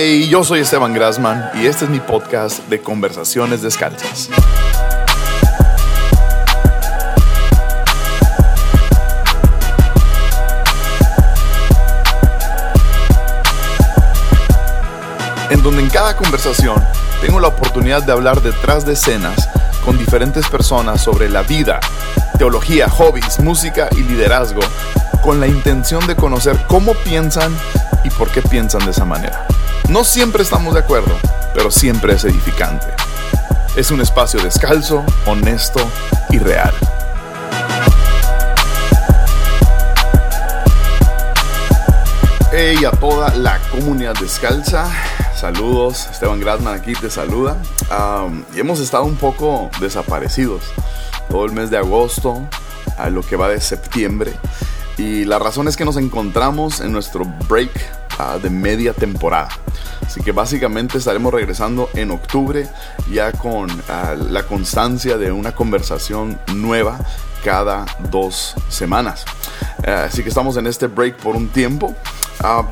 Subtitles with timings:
[0.00, 4.30] Hey, yo soy Esteban Grassman y este es mi podcast de Conversaciones Descalzas.
[15.50, 16.80] En donde en cada conversación
[17.20, 19.48] tengo la oportunidad de hablar detrás de escenas
[19.84, 21.80] con diferentes personas sobre la vida,
[22.38, 24.60] teología, hobbies, música y liderazgo,
[25.24, 27.52] con la intención de conocer cómo piensan
[28.04, 29.44] y por qué piensan de esa manera.
[29.88, 31.16] No siempre estamos de acuerdo,
[31.54, 32.86] pero siempre es edificante.
[33.74, 35.80] Es un espacio descalzo, honesto
[36.28, 36.74] y real.
[42.52, 44.90] Hey a toda la comunidad descalza.
[45.34, 47.56] Saludos, Esteban Gradman aquí te saluda.
[48.54, 50.64] y hemos estado un poco desaparecidos
[51.30, 52.46] todo el mes de agosto,
[52.98, 54.34] a lo que va de septiembre.
[54.98, 57.70] Y la razón es que nos encontramos en nuestro break
[58.18, 59.48] ah, de media temporada.
[60.06, 62.68] Así que básicamente estaremos regresando en octubre
[63.10, 66.98] ya con ah, la constancia de una conversación nueva
[67.44, 69.24] cada dos semanas.
[69.86, 71.94] Ah, así que estamos en este break por un tiempo.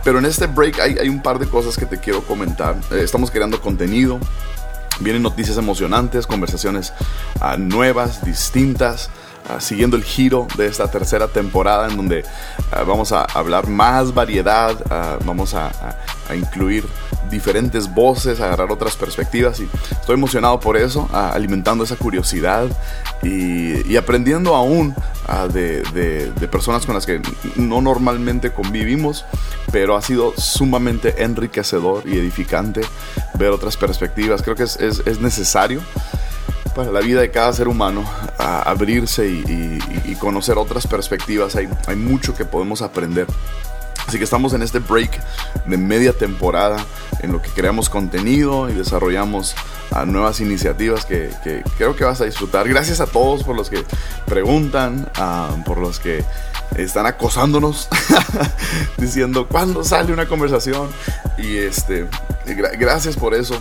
[0.05, 2.77] pero en este break hay, un par de cosas que te quiero comentar.
[2.91, 4.19] Eh, estamos creando contenido.
[5.01, 6.95] Vienen noticias emocionantes, conversaciones
[7.59, 9.11] nuevas, distintas.
[9.49, 12.25] Ah, siguiendo el giro de esta tercera temporada en donde
[12.73, 15.71] ah, vamos a hablar más variedad, ah, vamos a,
[16.35, 16.85] incluir
[17.31, 22.67] diferentes voces, agarrar otras perspectivas y estoy emocionado por eso, alimentando esa curiosidad
[23.23, 24.93] y, aprendiendo aún
[25.53, 27.23] de, personas con las que
[27.55, 29.25] no normalmente convivimos,
[29.71, 32.81] pero ha sido sumamente enriquecedor y edificante
[33.39, 34.43] ver otras perspectivas.
[34.43, 35.81] Creo que es necesario
[36.77, 38.05] para la vida de cada ser humano,
[38.39, 41.57] a abrirse y, conocer otras perspectivas.
[41.57, 43.27] Hay, hay mucho que podemos aprender.
[44.07, 45.19] Así que estamos en este break
[45.67, 46.77] de media temporada
[47.21, 49.55] en lo que creamos contenido y desarrollamos
[50.07, 51.31] nuevas iniciativas que,
[51.79, 52.69] creo que vas a disfrutar.
[52.69, 53.83] Gracias a todos por los que
[54.27, 56.25] preguntan, ah, por los que
[56.77, 57.89] están acosándonos
[58.99, 60.89] diciendo cuándo sale una conversación.
[61.39, 62.07] Y este,
[62.79, 63.59] gracias por eso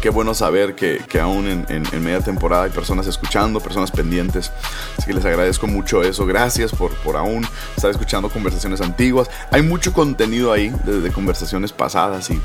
[0.00, 4.50] qué bueno saber que, que aún en, media temporada hay personas escuchando, personas pendientes.
[4.96, 6.26] Así que les agradezco mucho eso.
[6.26, 7.46] Gracias por, por aún
[7.76, 9.28] estar escuchando conversaciones antiguas.
[9.50, 12.40] Hay mucho contenido ahí desde conversaciones pasadas y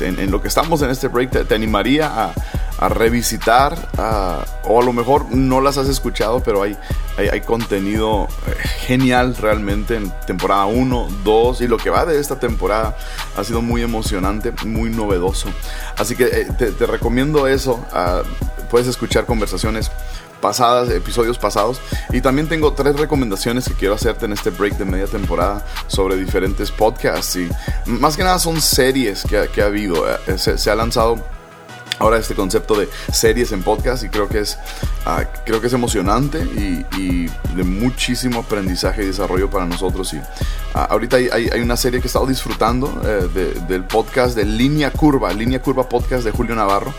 [0.00, 2.32] en, lo que estamos en este break te, animaría a,
[2.82, 3.78] a revisitar
[4.64, 6.76] o a lo mejor no las has escuchado, pero hay,
[7.16, 12.40] hay, contenido eh, genial realmente en temporada 1, 2 y lo que va de esta
[12.40, 12.96] temporada
[13.36, 15.48] ha sido muy emocionante, muy novedoso.
[15.96, 17.84] Así que eh, te, recomiendo eso.
[17.92, 18.22] Ah,
[18.68, 19.88] puedes escuchar conversaciones
[20.40, 21.80] pasadas, episodios pasados.
[22.10, 26.16] Y también tengo tres recomendaciones que quiero hacerte en este break de media temporada sobre
[26.16, 27.36] diferentes podcasts.
[27.36, 27.48] Y
[27.86, 30.04] más que nada son series que, ha habido.
[30.26, 31.22] Eh, se ha lanzado
[32.02, 34.58] ahora este concepto de series en podcast y creo que es,
[35.06, 36.82] ah, creo que es emocionante y,
[37.54, 40.12] de muchísimo aprendizaje y desarrollo para nosotros.
[40.14, 40.20] Y
[40.74, 45.32] ah, ahorita hay, una serie que he estado disfrutando eh, del podcast de Línea Curva,
[45.32, 46.92] Línea Curva Podcast de Julio Navarro.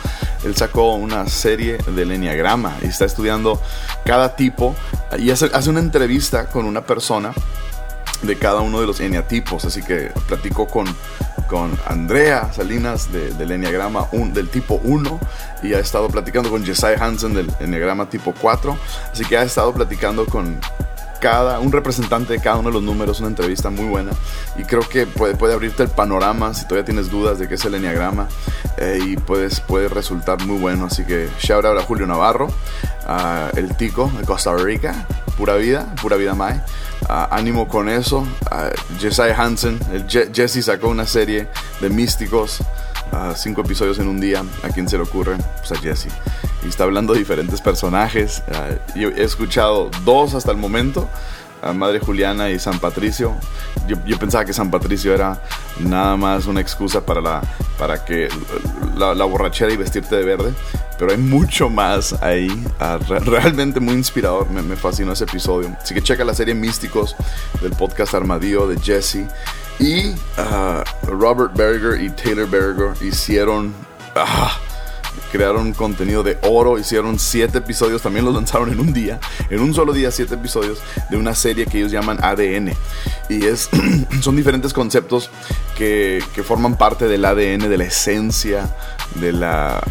[0.46, 3.62] Él sacó una serie del Enneagrama y está estudiando
[4.06, 4.76] cada tipo
[5.18, 7.34] y hace, hace una entrevista con una persona
[8.22, 9.66] de cada uno de los eneatipos.
[9.66, 10.86] Así que platico con,
[11.54, 15.20] con Andrea Salinas del Enneagrama un, del tipo 1
[15.62, 18.76] y ha estado platicando con Jesiah Hansen del Enneagrama tipo 4.
[19.12, 20.60] Así que ha estado platicando con
[21.22, 24.14] cada, un representante de cada uno de los números, una entrevista muy buena
[24.58, 27.64] y creo que puede, puede abrirte el panorama si todavía tienes dudas de qué es
[27.66, 28.28] el Enneagrama
[28.78, 30.88] eh, y puedes, puede resultar muy bueno.
[30.88, 32.48] Así que shout out a Julio Navarro,
[33.56, 35.06] El Tico de Costa Rica,
[35.38, 36.34] pura vida, pura vida
[37.08, 37.28] Mai.
[37.32, 38.26] ánimo con eso.
[39.00, 41.48] Jesiah Hansen, el Jesse sacó una serie
[41.82, 42.60] de místicos,
[43.36, 44.44] cinco episodios en un día.
[44.64, 45.38] ¿A quién se le ocurre?
[45.58, 46.08] Pues a Jesse.
[46.64, 48.44] Y está hablando de diferentes personajes.
[48.96, 51.10] yo he escuchado dos hasta el momento.
[51.72, 53.34] Madre Juliana y San Patricio.
[53.88, 55.42] Yo, pensaba que San Patricio era
[55.80, 57.42] nada más una excusa para, la,
[57.78, 58.28] para que
[58.98, 60.54] la, la borrachera y vestirte de verde,
[60.98, 62.50] pero hay mucho más ahí.
[62.80, 65.76] Ah, realmente muy inspirador, me, me, fascinó ese episodio.
[65.82, 67.16] Así que checa la serie Místicos
[67.62, 69.28] del podcast Armadillo de Jesse.
[69.80, 73.74] Y ah, Robert Berger y Taylor Berger hicieron...
[74.16, 74.58] Ah,
[75.32, 79.20] crearon contenido de oro, hicieron siete episodios, también los lanzaron en un día,
[79.50, 80.80] en un solo día siete episodios
[81.10, 82.74] de una serie que ellos llaman ADN.
[83.30, 83.70] Y es,
[84.22, 85.30] son diferentes conceptos
[85.78, 88.76] que, que forman parte del ADN, de la esencia,
[89.16, 89.82] de la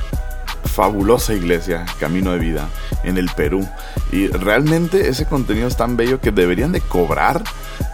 [0.72, 2.68] fabulosa iglesia, Camino de Vida,
[3.04, 3.68] en el Perú.
[4.10, 7.42] Y realmente ese contenido es tan bello que deberían de cobrar,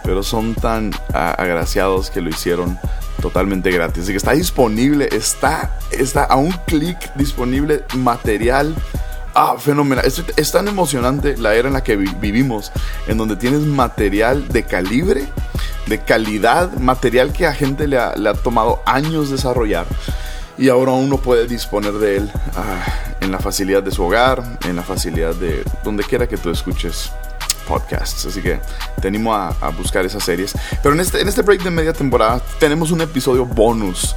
[0.03, 2.79] pero son tan agraciados que lo hicieron
[3.19, 4.03] totalmente gratis.
[4.03, 8.75] Así que está disponible, está, está a un clic disponible material.
[9.33, 10.05] Ah, fenomenal.
[10.05, 12.71] Es, tan emocionante la era en la que vivimos,
[13.07, 15.27] en donde tienes material de calibre,
[15.85, 18.13] de calidad, material que a gente le ha,
[18.43, 19.85] tomado años desarrollar
[20.57, 22.85] y ahora uno puede disponer de él ah,
[23.21, 27.11] en la facilidad de su hogar, en la facilidad de donde quiera que tú escuches
[27.69, 28.25] podcasts.
[28.25, 28.59] Así que
[28.99, 30.53] te animo a, buscar esas series.
[30.81, 34.15] Pero en este, en este break de media temporada tenemos un episodio bonus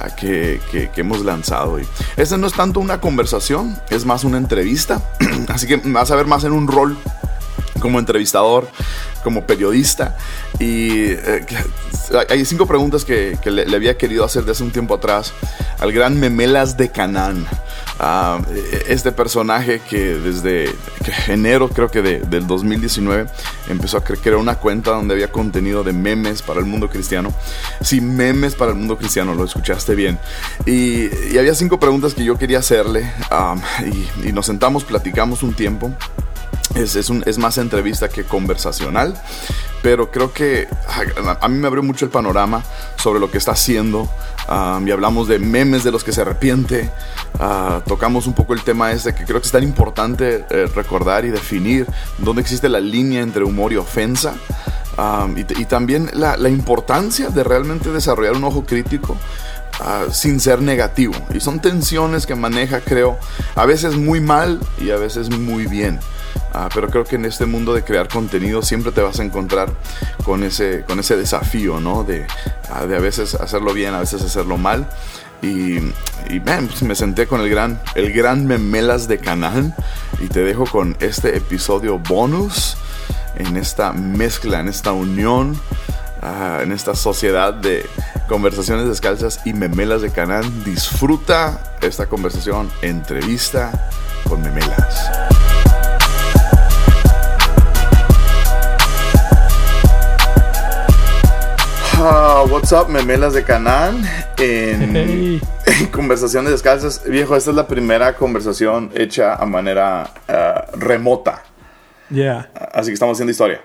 [0.00, 0.60] ah, que,
[0.96, 1.78] hemos lanzado.
[1.78, 1.86] Y
[2.16, 5.02] este no es tanto una conversación, es más una entrevista.
[5.48, 6.96] Así que vas a ver más en un rol
[7.80, 8.68] como entrevistador,
[9.24, 10.16] como periodista.
[10.60, 11.44] Y eh,
[12.28, 15.32] hay cinco preguntas que, le, había querido hacer desde un tiempo atrás
[15.80, 17.46] al gran Memelas de Canaán.
[17.98, 18.40] Ah,
[18.88, 20.68] este personaje que desde
[21.28, 23.26] enero creo que del 2019
[23.68, 27.32] empezó a crear una cuenta donde había contenido de memes para el mundo cristiano.
[27.80, 30.18] Sí, memes para el mundo cristiano, lo escuchaste bien.
[30.66, 35.54] Y, había cinco preguntas que yo quería hacerle ah, y, y nos sentamos, platicamos un
[35.54, 35.92] tiempo.
[36.74, 39.14] Es, es, más entrevista que conversacional,
[39.80, 40.66] pero creo que
[41.40, 42.64] a, mí me abrió mucho el panorama
[42.96, 44.08] sobre lo que está haciendo.
[44.48, 46.90] y hablamos de memes de los que se arrepiente.
[47.38, 51.24] Ah, tocamos un poco el tema ese que creo que es tan importante eh, recordar
[51.24, 51.86] y definir
[52.18, 54.34] dónde existe la línea entre humor y ofensa.
[55.36, 59.16] y, también la, la, importancia de realmente desarrollar un ojo crítico
[59.80, 61.14] ah, sin ser negativo.
[61.32, 63.18] Y son tensiones que maneja, creo,
[63.54, 66.00] a veces muy mal y a veces muy bien.
[66.52, 69.70] Ah, pero creo que en este mundo de crear contenido siempre te vas a encontrar
[70.24, 72.04] con ese, con ese desafío, ¿no?
[72.04, 72.26] De,
[72.70, 74.88] ah, de a veces hacerlo bien, a veces hacerlo mal.
[75.42, 75.78] Y,
[76.30, 79.74] y pues me senté con el gran, el gran Memelas de Canal
[80.20, 82.76] y te dejo con este episodio bonus
[83.36, 85.60] en esta mezcla, en esta unión,
[86.22, 87.84] ah, en esta sociedad de
[88.28, 90.64] conversaciones descalzas y memelas de canal.
[90.64, 93.90] Disfruta esta conversación, entrevista
[94.28, 95.10] con memelas.
[102.50, 103.96] What's up, memelas de Canal
[104.38, 105.40] en,
[105.90, 107.02] conversaciones descalzas.
[107.04, 111.42] Viejo, esta es la primera conversación hecha a manera uh, remota.
[112.10, 112.50] Yeah.
[112.72, 113.62] Así que estamos haciendo historia.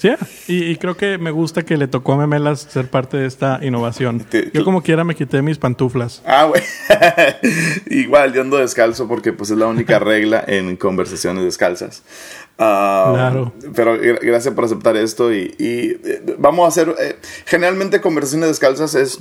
[0.00, 0.10] Sí,
[0.46, 4.26] y, creo que me gusta que le tocó a Memelas ser parte de esta innovación.
[4.52, 6.22] yo como quiera me quité mis pantuflas.
[6.26, 6.62] Ah, güey.
[7.90, 12.02] Igual, yo ando descalzo porque pues es la única regla en conversaciones descalzas.
[12.58, 13.52] Ah, claro.
[13.74, 19.20] Pero gracias por aceptar esto y, eh, vamos a hacer, eh, generalmente conversaciones descalzas es...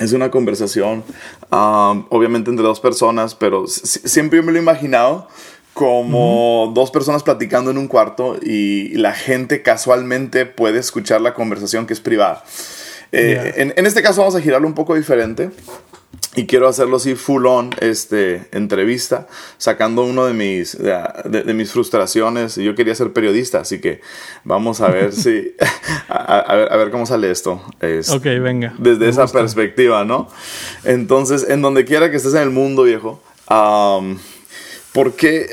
[0.00, 1.04] Es una conversación,
[1.52, 5.28] ah, obviamente entre dos personas, pero siempre me lo he imaginado
[5.74, 11.86] como dos personas platicando en un cuarto y la gente casualmente puede escuchar la conversación
[11.86, 12.44] que es privada.
[13.12, 15.50] Eh, en, en, este caso vamos a girarlo un poco diferente
[16.36, 22.56] y quiero hacerlo así full on este entrevista sacando uno de mis de, mis frustraciones.
[22.56, 24.00] Yo quería ser periodista así que
[24.42, 25.54] vamos a ver si
[26.08, 27.62] a, ver, a, ver, cómo sale esto.
[28.10, 28.74] Ok venga.
[28.78, 30.28] desde esa perspectiva no
[30.84, 34.18] entonces en donde quiera que estés en el mundo viejo um,
[34.94, 35.48] ¿por qué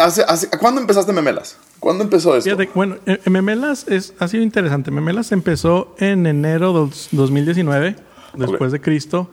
[0.00, 1.56] hace, hace, ¿cuándo empezaste Memelas?
[1.80, 2.56] ¿Cuándo empezó esto?
[2.74, 2.96] bueno,
[3.26, 4.90] Memelas es, ha sido interesante.
[4.90, 7.96] Memelas empezó en enero de 2019,
[8.34, 9.28] después de Cristo.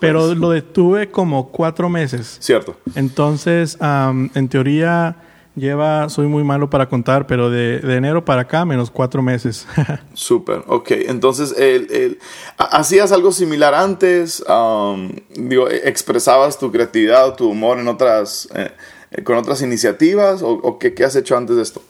[0.00, 2.38] Pero lo detuve como cuatro meses.
[2.40, 2.76] Cierto.
[2.94, 5.16] Entonces, en teoría,
[5.56, 9.66] lleva, soy muy malo para contar, pero de, enero para acá, menos cuatro meses.
[10.14, 10.90] Súper, ok.
[11.08, 12.18] Entonces, el,
[12.58, 14.44] ¿hacías algo similar antes?
[15.34, 18.70] digo, ¿expresabas tu creatividad o tu humor en otras, eh,
[19.24, 20.42] con otras iniciativas?
[20.42, 21.82] ¿O, o qué, qué has hecho antes de esto?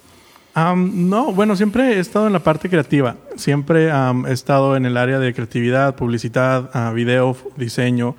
[0.56, 3.16] No, bueno, siempre he estado en la parte creativa.
[3.36, 8.16] Siempre he estado en el área de creatividad, publicidad, uh, video, diseño.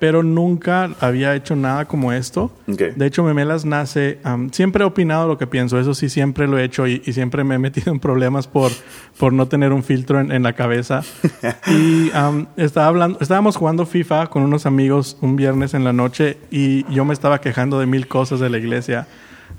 [0.00, 2.50] Pero nunca había hecho nada como esto.
[2.66, 4.18] De hecho, Memelas nace.
[4.50, 5.78] siempre he opinado lo que pienso.
[5.78, 8.72] Eso sí, siempre lo he hecho y, siempre me he metido en problemas por,
[9.18, 11.02] por no tener un filtro en, la cabeza.
[11.68, 12.10] y
[12.56, 17.04] estaba hablando, estábamos jugando FIFA con unos amigos un viernes en la noche y yo
[17.04, 19.06] me estaba quejando de mil cosas de la iglesia.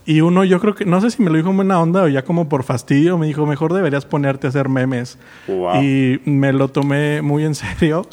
[0.06, 2.08] Y uno, yo creo que, no sé si me lo dijo en buena onda o
[2.08, 5.18] ya como por fastidio, me dijo, mejor deberías ponerte a hacer memes.
[5.82, 8.08] Y me lo tomé muy en serio.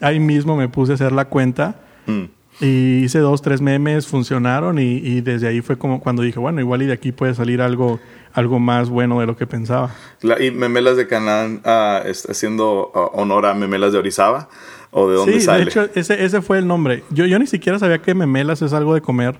[0.00, 1.76] ahí mismo me puse a hacer la cuenta.
[2.06, 2.24] Mm.
[2.60, 6.82] Y hice dos, tres memes, funcionaron y, desde ahí fue como cuando dije, bueno, igual
[6.82, 7.98] y de aquí puede salir algo,
[8.34, 9.94] algo más bueno de lo que pensaba.
[10.38, 14.50] y Memelas de Canán uh, está haciendo ah, honor a Memelas de Orizaba.
[14.90, 15.64] ¿O de dónde sale?
[15.64, 17.04] de hecho, ese, ese fue el nombre.
[17.10, 19.36] Yo, yo ni siquiera sabía que memelas es algo de comer.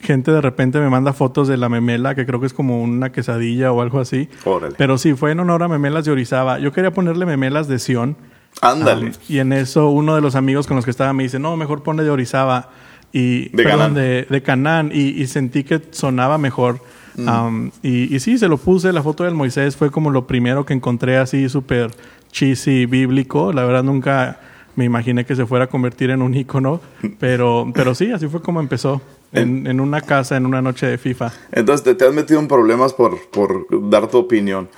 [0.00, 3.12] Gente de repente me manda fotos de la memela, que creo que es como una
[3.12, 4.28] quesadilla o algo así.
[4.76, 6.58] Pero sí, fue en honor a memelas de Orizaba.
[6.58, 8.16] Yo quería ponerle memelas de Sion.
[8.62, 9.12] Ándale.
[9.28, 11.82] y en eso uno de los amigos con los que estaba me dice, no, mejor
[11.82, 12.70] ponle de Orizaba.
[13.12, 14.90] Y, de perdón, de, de Canán.
[14.92, 16.80] Y, sentí que sonaba mejor.
[17.16, 17.68] Mm.
[17.82, 18.92] y, y, sí, se lo puse.
[18.92, 21.90] La foto del Moisés fue como lo primero que encontré así súper
[22.32, 23.52] cheesy bíblico.
[23.52, 24.38] La verdad nunca
[24.76, 26.80] me imaginé que se fuera a convertir en un icono,
[27.18, 29.00] pero, pero sí, así fue como empezó.
[29.40, 31.32] En, una casa, en una noche de FIFA.
[31.52, 34.68] Entonces, te, has metido en problemas por, por dar tu opinión.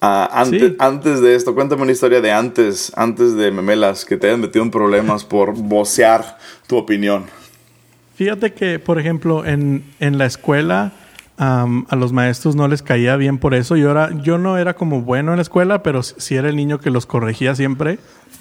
[0.00, 4.26] Ah, antes, antes, de esto, cuéntame una historia de antes, antes de Memelas, que te
[4.26, 7.26] hayas metido en problemas por vocear tu opinión.
[8.16, 10.92] Fíjate que, por ejemplo, en, en la escuela
[11.42, 13.76] a los maestros no les caía bien por eso.
[13.76, 16.78] Yo, era, yo no era como bueno en la escuela, pero sí era el niño
[16.78, 17.98] que los corregía siempre.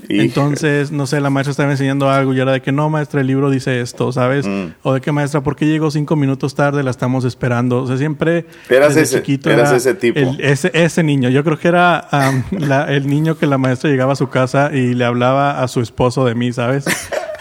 [0.08, 3.28] Entonces, no sé, la maestra estaba enseñando algo y era de que no, maestra, el
[3.28, 4.48] libro dice esto, ¿sabes?
[4.48, 4.74] Mm.
[4.84, 6.84] O de que, maestra, ¿por qué llegó cinco minutos tarde?
[6.84, 7.82] La estamos esperando.
[7.84, 8.46] O sea, siempre.
[8.70, 10.20] Eras ese, chiquito eras ese tipo.
[10.40, 11.30] ese, ese niño.
[11.30, 12.08] Yo creo que era
[12.88, 16.26] el niño que la maestra llegaba a su casa y le hablaba a su esposo
[16.26, 16.86] de mí, ¿sabes?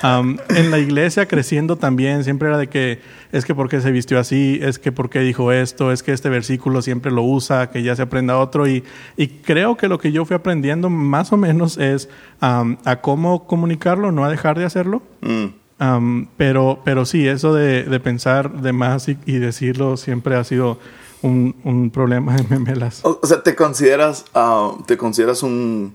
[0.03, 3.01] En la iglesia creciendo también siempre era de que
[3.33, 6.13] es que por qué se vistió así, es que por qué dijo esto, es que
[6.13, 8.85] este versículo siempre lo usa, que ya se aprenda otro y,
[9.17, 12.09] y creo que lo que yo fui aprendiendo más o menos es
[12.41, 15.03] a cómo comunicarlo, no a dejar de hacerlo.
[15.21, 16.25] Mm.
[16.37, 20.79] pero, pero sí, eso de, de pensar de más y, decirlo siempre ha sido
[21.23, 23.01] un, un problema en memelas.
[23.05, 25.95] O, sea, ¿te consideras, ah, ¿te consideras un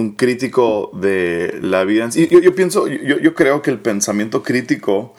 [0.00, 2.08] un crítico de la vida.
[2.10, 5.14] Yo, yo pienso, yo, yo, creo que el pensamiento crítico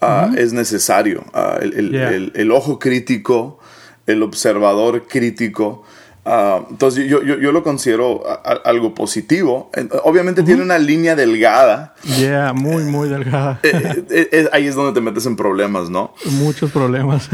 [0.00, 1.24] ah, es necesario.
[1.32, 3.58] Ah, el, el, el, ojo crítico,
[4.06, 5.84] el observador crítico,
[6.28, 8.24] Ah, entonces yo, yo, yo, lo considero
[8.64, 9.70] algo positivo.
[10.02, 11.94] Obviamente tiene una línea delgada.
[12.18, 13.60] Yeah, muy, muy delgada.
[13.62, 16.14] Eh, eh, eh, ahí es donde te metes en problemas, ¿no?
[16.32, 17.30] Muchos problemas.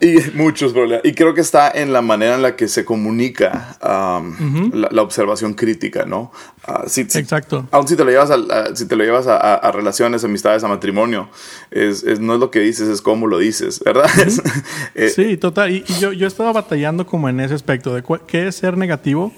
[0.00, 1.04] Y, muchos problemas.
[1.04, 6.04] Y creo que está en la manera en la que se comunica la, observación crítica,
[6.04, 6.32] ¿no?
[6.66, 7.68] Ah, Exacto.
[7.70, 11.28] Aún si te lo llevas, a, si te lo llevas a, relaciones, amistades, a matrimonio,
[11.70, 14.08] es, no es lo que dices, es cómo lo dices, ¿verdad?
[15.14, 15.70] sí, total.
[15.70, 18.02] Y, yo, yo he estado batallando como en ese aspecto de
[18.32, 19.30] qué es ser negativo,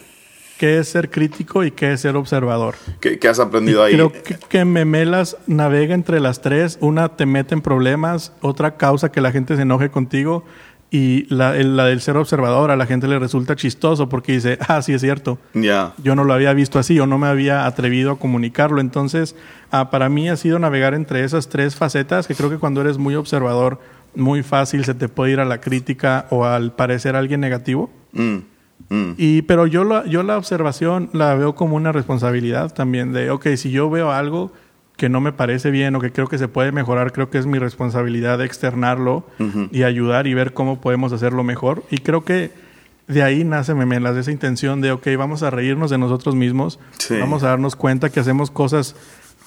[0.57, 2.77] qué es ser crítico y qué es ser observador.
[3.01, 3.95] ¿Qué, has aprendido ahí?
[3.95, 4.13] Creo
[4.49, 6.79] que, Memelas navega entre las tres.
[6.81, 10.45] Una te mete en problemas, otra causa que la gente se enoje contigo
[10.93, 14.93] y la, del ser observador a la gente le resulta chistoso porque dice, ah, sí
[14.93, 15.39] es cierto.
[15.55, 15.93] Ya.
[16.01, 18.81] Yo no lo había visto así o no me había atrevido a comunicarlo.
[18.81, 19.35] Entonces,
[19.73, 22.99] ah, para mí ha sido navegar entre esas tres facetas que creo que cuando eres
[22.99, 23.81] muy observador,
[24.15, 27.91] muy fácil se te puede ir a la crítica o al parecer alguien negativo.
[28.13, 28.54] Mm.
[28.89, 29.13] Mm.
[29.17, 33.49] Y, pero yo la, yo la observación la veo como una responsabilidad también de, ok,
[33.57, 34.53] si yo veo algo
[34.97, 37.47] que no me parece bien o que creo que se puede mejorar, creo que es
[37.47, 39.25] mi responsabilidad de externarlo
[39.73, 41.83] y ayudar y ver cómo podemos hacerlo mejor.
[41.91, 42.53] Y creo que
[43.09, 46.79] de ahí nace Memelas, de esa intención de, ok, vamos a reírnos de nosotros mismos,
[47.11, 48.95] vamos a darnos cuenta que hacemos cosas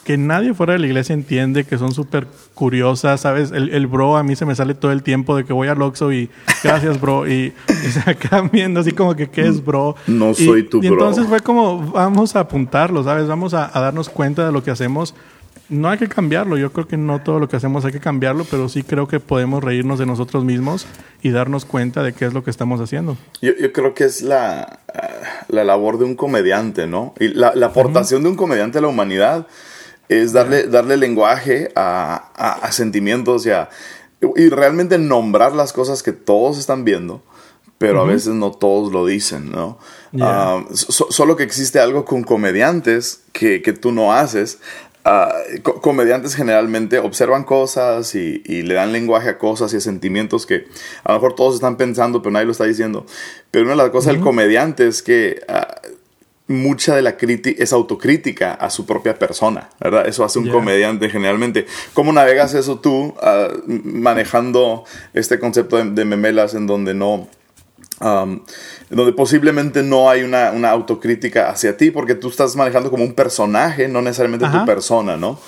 [0.07, 3.51] que nadie fuera de la iglesia entiende, que son súper curiosas, ¿sabes?
[3.51, 6.13] El, bro a mí se me sale todo el tiempo de que voy al Oxxo
[6.13, 6.29] y
[6.63, 7.51] gracias, bro, y,
[7.91, 9.97] se acaba viendo así como que, ¿qué es, bro?
[10.07, 10.87] No soy tu bro.
[10.87, 13.27] Y entonces fue como, vamos a apuntarlo, ¿sabes?
[13.27, 15.13] Vamos a, darnos cuenta de lo que hacemos.
[15.67, 18.45] No hay que cambiarlo, yo creo que no todo lo que hacemos hay que cambiarlo,
[18.49, 20.87] pero sí creo que podemos reírnos de nosotros mismos
[21.21, 23.17] y darnos cuenta de qué es lo que estamos haciendo.
[23.41, 24.79] Yo, creo que es la,
[25.49, 27.13] la labor de un comediante, ¿no?
[27.19, 29.47] Y la, aportación de un comediante a la humanidad
[30.09, 33.49] es darle, darle lenguaje a, a, sentimientos y,
[34.35, 37.21] y realmente nombrar las cosas que todos están viendo,
[37.77, 39.77] pero a veces no todos lo dicen, ¿no?
[40.19, 44.59] Ah, solo que existe algo con comediantes que, que tú no haces.
[45.09, 45.33] Ah,
[45.81, 50.65] comediantes generalmente observan cosas y, y, le dan lenguaje a cosas y a sentimientos que
[51.05, 53.05] a lo mejor todos están pensando, pero nadie lo está diciendo.
[53.51, 55.76] Pero una de las cosas del comediante es que ah,
[56.48, 60.08] mucha de la crítica es autocrítica a su propia persona, ¿verdad?
[60.08, 61.66] Eso hace un comediante generalmente.
[61.94, 67.27] ¿Cómo navegas eso tú ah, manejando este concepto de, memelas en donde no...
[68.00, 73.13] donde posiblemente no hay una, una, autocrítica hacia ti porque tú estás manejando como un
[73.13, 75.39] personaje, no necesariamente tu persona, ¿no?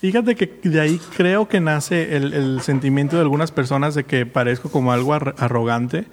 [0.00, 4.70] Fíjate que de ahí creo que nace el, sentimiento de algunas personas de que parezco
[4.70, 6.04] como algo arrogante.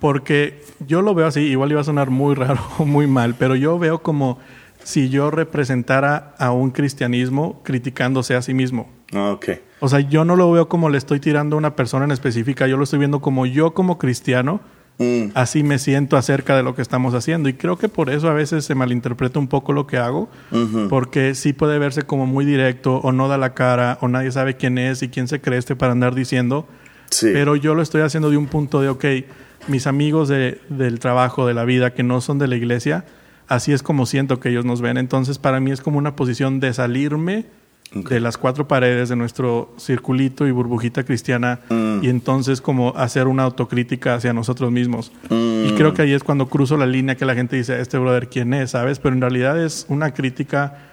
[0.00, 3.56] porque yo lo veo así, igual iba a sonar muy raro o muy mal, pero
[3.56, 4.38] yo veo como
[4.84, 8.88] si yo representara a un cristianismo criticándose a sí mismo.
[9.12, 9.48] Ah, ok.
[9.80, 12.66] O sea, yo no lo veo como le estoy tirando a una persona en específica,
[12.66, 14.60] yo lo estoy viendo como yo como cristiano
[14.98, 15.30] Mm.
[15.34, 17.48] Así me siento acerca de lo que estamos haciendo.
[17.48, 20.28] Y creo que por eso a veces se malinterpreta un poco lo que hago,
[20.88, 24.56] porque sí puede verse como muy directo o no da la cara o nadie sabe
[24.56, 26.66] quién es y quién se cree este para andar diciendo.
[27.22, 29.04] Pero yo lo estoy haciendo de un punto de, ok,
[29.68, 33.04] mis amigos de, del trabajo, de la vida, que no son de la iglesia,
[33.46, 34.98] así es como siento que ellos nos ven.
[34.98, 37.46] Entonces para mí es como una posición de salirme
[37.92, 42.00] de las cuatro paredes de nuestro circulito y burbujita cristiana mm.
[42.02, 45.10] y entonces como hacer una autocrítica hacia nosotros mismos.
[45.30, 48.28] Y creo que ahí es cuando cruzo la línea que la gente dice, este brother,
[48.28, 48.72] ¿quién es?
[48.72, 48.98] ¿Sabes?
[48.98, 50.88] Pero en realidad es una crítica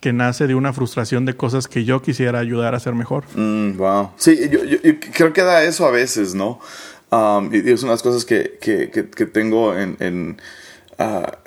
[0.00, 3.24] que nace de una frustración de cosas que yo quisiera ayudar a hacer mejor.
[3.34, 4.10] Mm, wow.
[4.16, 4.60] Sí, yo,
[5.14, 6.60] creo que da eso a veces, ¿no?
[7.10, 9.96] Um, y, es unas cosas que, que, que, tengo en...
[10.00, 10.36] en
[10.98, 11.38] ah,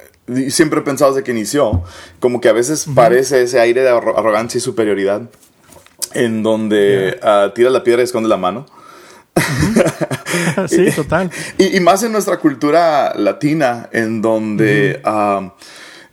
[0.50, 1.84] siempre he pensado desde que inició,
[2.20, 5.22] como que a veces parece ese aire de arrogancia y superioridad,
[6.14, 8.66] en donde uh, tira la piedra y esconde la mano.
[10.68, 11.32] sí, total.
[11.58, 15.02] Y, más en nuestra cultura latina, en donde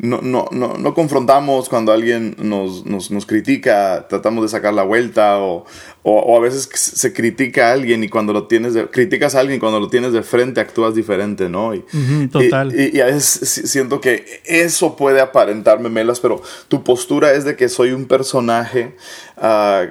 [0.04, 4.82] no, no, no, no, confrontamos cuando alguien nos, nos, nos, critica, tratamos de sacar la
[4.82, 5.64] vuelta o,
[6.02, 9.58] o, a veces se critica a alguien y cuando lo tienes, de, criticas a alguien
[9.58, 11.74] cuando lo tienes de frente actúas diferente, ¿no?
[11.74, 11.82] Y,
[12.30, 12.72] total.
[12.78, 17.68] Y, a veces siento que eso puede aparentarme melas, pero tu postura es de que
[17.68, 18.96] soy un personaje,
[19.38, 19.86] uh,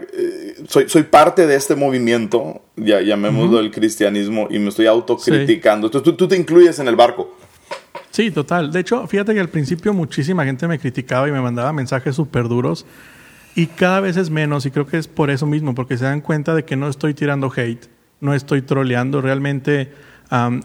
[0.67, 5.87] soy, soy parte de este movimiento, ya llamémoslo el cristianismo, y me estoy autocriticando.
[5.87, 7.35] Entonces tú, tú te incluyes en el barco.
[8.11, 8.71] Sí, total.
[8.71, 12.47] De hecho, fíjate que al principio muchísima gente me criticaba y me mandaba mensajes súper
[12.47, 12.85] duros.
[13.55, 16.21] Y cada vez es menos, y creo que es por eso mismo, porque se dan
[16.21, 17.85] cuenta de que no estoy tirando hate,
[18.19, 19.91] no estoy troleando, realmente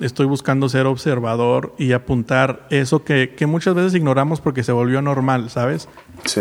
[0.00, 5.02] estoy buscando ser observador y apuntar eso que, que, muchas veces ignoramos porque se volvió
[5.02, 5.88] normal, ¿sabes?
[6.25, 6.40] Sí.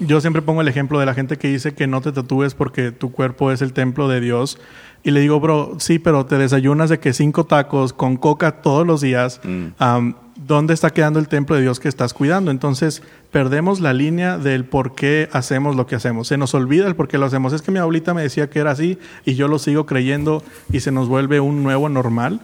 [0.00, 2.92] yo siempre pongo el ejemplo de la gente que dice que no te tatúes porque
[2.92, 4.58] tu cuerpo es el templo de Dios.
[5.02, 8.84] Y le digo, bro, sí, pero te desayunas de que cinco tacos con coca todos
[8.86, 9.40] los días.
[9.44, 12.50] Mm dónde está quedando el templo de Dios que estás cuidando.
[12.50, 13.02] Entonces,
[13.36, 16.26] perdemos la línea del por qué hacemos lo que hacemos.
[16.26, 17.52] Se nos olvida el por qué lo hacemos.
[17.52, 20.80] Es que mi abuelita me decía que era así y yo lo sigo creyendo y
[20.80, 22.40] se nos vuelve un nuevo normal.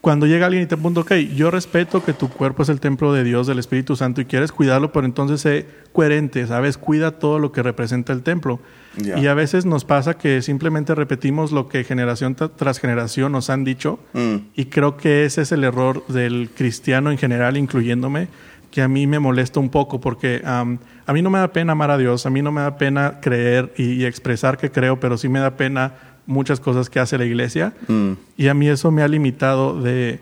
[0.00, 3.12] Cuando llega alguien y te apunta, ok, yo respeto que tu cuerpo es el templo
[3.12, 6.78] de Dios, del Espíritu Santo y quieres cuidarlo, pero entonces sé coherente, ¿sabes?
[6.78, 8.60] Cuida todo lo que representa el templo.
[8.96, 13.62] Y a veces nos pasa que simplemente repetimos lo que generación tras generación nos han
[13.62, 14.00] dicho.
[14.12, 14.36] Mm.
[14.56, 18.28] Y creo que ese es el error del cristiano en general, incluyéndome,
[18.70, 20.64] que a mí me molesta un poco porque a
[21.12, 23.72] mí no me da pena amar a Dios, a mí no me da pena creer
[23.76, 25.94] y, expresar que creo, pero sí me da pena
[26.26, 27.72] muchas cosas que hace la iglesia.
[27.88, 28.12] Mm.
[28.36, 30.20] Y a mí eso me ha limitado de,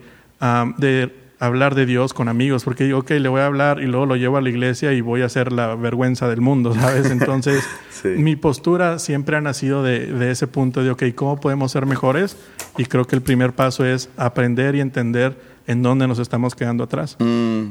[0.77, 4.05] de hablar de Dios con amigos, porque digo, ok, le voy a hablar y luego
[4.05, 7.11] lo llevo a la iglesia y voy a ser la vergüenza del mundo, ¿sabes?
[7.11, 7.67] Entonces,
[8.03, 12.37] mi postura siempre ha nacido de, de, ese punto de, ok, ¿cómo podemos ser mejores?
[12.77, 16.83] Y creo que el primer paso es aprender y entender en dónde nos estamos quedando
[16.83, 17.15] atrás.
[17.19, 17.69] Mm,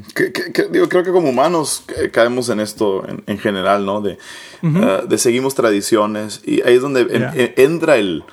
[0.71, 1.83] digo, creo que como humanos
[2.13, 4.01] caemos en esto en, general, ¿no?
[4.01, 4.17] De,
[4.63, 8.23] uh, de seguimos tradiciones y ahí es donde entra el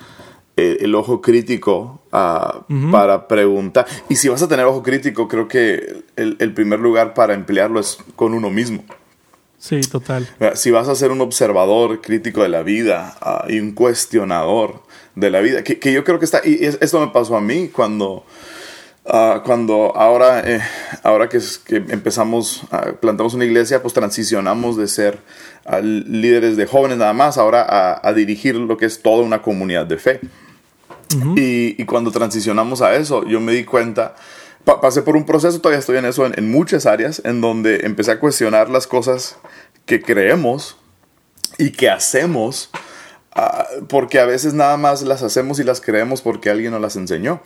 [0.57, 3.87] el, ojo crítico ah, para preguntar.
[4.09, 7.99] Y si vas a tener ojo crítico, creo que el, primer lugar para emplearlo es
[8.17, 8.85] con uno mismo.
[9.59, 10.29] Sí, total.
[10.55, 14.83] Si vas a ser un observador crítico de la vida uh, y un cuestionador
[15.15, 18.25] de la vida, que, yo creo que está, y esto me pasó a mí cuando,
[19.05, 20.61] uh, cuando ahora, eh,
[21.03, 22.65] ahora que, que empezamos,
[23.01, 25.19] plantamos una iglesia, pues transicionamos de ser
[25.83, 29.87] líderes de jóvenes nada más, ahora a, a dirigir lo que es toda una comunidad
[29.87, 30.21] de fe
[31.37, 34.15] y, cuando transicionamos a eso, yo me di cuenta,
[34.65, 38.21] pasé por un proceso, todavía estoy en eso, en, muchas áreas, en donde empecé a
[38.21, 39.37] cuestionar las cosas
[39.87, 40.77] que creemos
[41.59, 42.71] y que hacemos,
[43.33, 46.97] ah, porque a veces nada más las hacemos y las creemos porque alguien nos las
[46.97, 47.41] enseñó.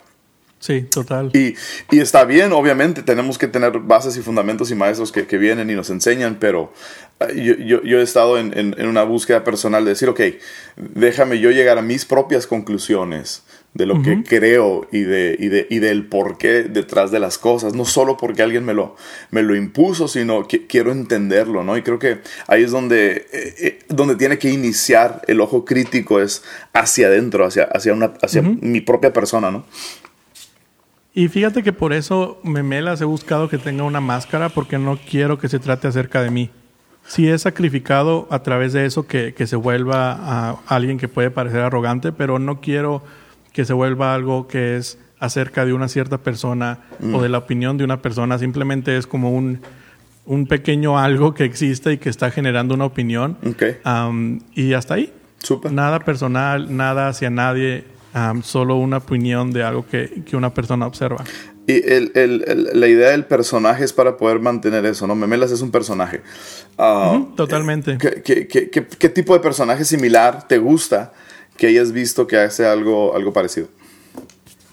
[0.61, 1.31] Sí, total.
[1.35, 1.55] Y,
[1.94, 5.71] y, está bien, obviamente, tenemos que tener bases y fundamentos y maestros que, que vienen
[5.71, 6.73] y nos enseñan, pero
[7.21, 10.21] ah, yo, yo, yo he estado en, en, en, una búsqueda personal de decir, ok,
[10.77, 13.44] déjame yo llegar a mis propias conclusiones
[13.75, 17.75] de lo que creo y, de, y, de, y del porqué detrás de las cosas,
[17.75, 18.97] no solo porque alguien me lo,
[19.31, 21.77] me lo impuso, sino que quiero entenderlo, ¿no?
[21.77, 22.18] Y creo que
[22.49, 26.42] ahí es donde, eh, eh, donde tiene que iniciar el ojo crítico, es
[26.73, 29.64] hacia adentro, hacia, hacia, una, hacia mi propia persona, ¿no?
[31.18, 35.37] Y fíjate que por eso Memelas he buscado que tenga una máscara porque no quiero
[35.37, 36.48] que se trate acerca de mí.
[37.09, 41.33] Sí he sacrificado a través de eso que, que se vuelva a alguien que puede
[41.33, 43.02] parecer arrogante, pero no quiero
[43.52, 47.22] que se vuelva algo que es acerca de una cierta persona o mm.
[47.22, 48.38] de la opinión de una persona.
[48.38, 49.59] Simplemente es como un,
[50.24, 53.37] un pequeño algo que existe y que está generando una opinión.
[54.54, 55.12] y hasta ahí.
[55.68, 57.97] Nada personal, nada hacia nadie
[58.42, 61.25] solo una opinión de algo que, que una persona observa.
[61.66, 65.14] Y el, el, la idea del personaje es para poder mantener eso, ¿no?
[65.14, 66.23] Memelas es un personaje.
[66.79, 67.99] Ah, totalmente.
[67.99, 71.12] ¿qué, qué, qué, qué, tipo de personaje similar te gusta
[71.59, 73.68] que hayas visto que hace algo, algo parecido?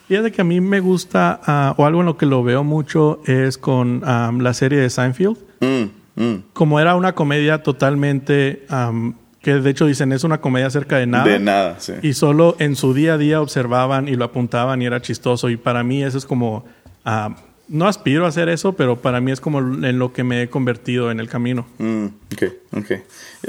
[0.07, 3.19] Fíjate que a mí me gusta, uh, o algo en lo que lo veo mucho,
[3.25, 5.37] es con um, la serie de Seinfeld.
[5.59, 6.43] Mm, mm.
[6.53, 11.05] Como era una comedia totalmente um, que de hecho dicen es una comedia acerca de
[11.05, 11.25] nada.
[11.25, 11.93] De nada, sí.
[12.01, 15.49] Y solo en su día a día observaban y lo apuntaban y era chistoso.
[15.49, 16.65] Y para mí eso es como
[17.05, 17.31] Uh,
[17.67, 20.49] no aspiro a hacer eso, pero para mí es como en lo que me he
[20.49, 21.67] convertido en el camino.
[21.77, 22.43] Mm, ok,
[22.77, 22.91] ok.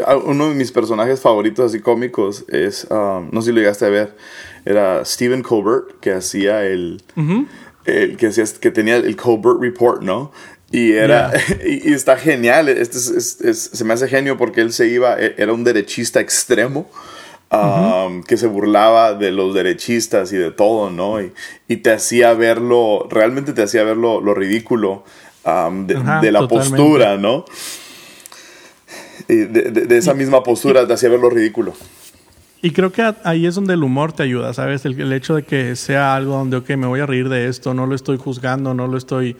[0.06, 3.86] Ah, uno de mis personajes favoritos así cómicos es, um, no sé si lo llegaste
[3.86, 4.16] a ver,
[4.64, 7.02] era Stephen Colbert, que hacía el,
[7.84, 10.32] el que, hacía, que tenía el Colbert Report, ¿no?
[10.76, 11.32] Y era,
[11.64, 15.64] y, está genial, este se me hace genio porque él se iba, e, era un
[15.64, 16.88] derechista extremo
[17.48, 21.22] Um, que se burlaba de los derechistas y de todo, ¿no?
[21.22, 21.32] Y,
[21.68, 25.04] y te hacía verlo, realmente te hacía ver lo, ridículo
[25.44, 27.44] um, de, la postura, ¿no?
[29.28, 31.74] de, de, esa misma postura te hacía ver lo ridículo.
[32.62, 34.84] Y creo que ahí es donde el humor te ayuda, ¿sabes?
[34.84, 37.86] El, hecho de que sea algo donde, ok, me voy a reír de esto, no
[37.86, 39.36] lo estoy juzgando, no lo estoy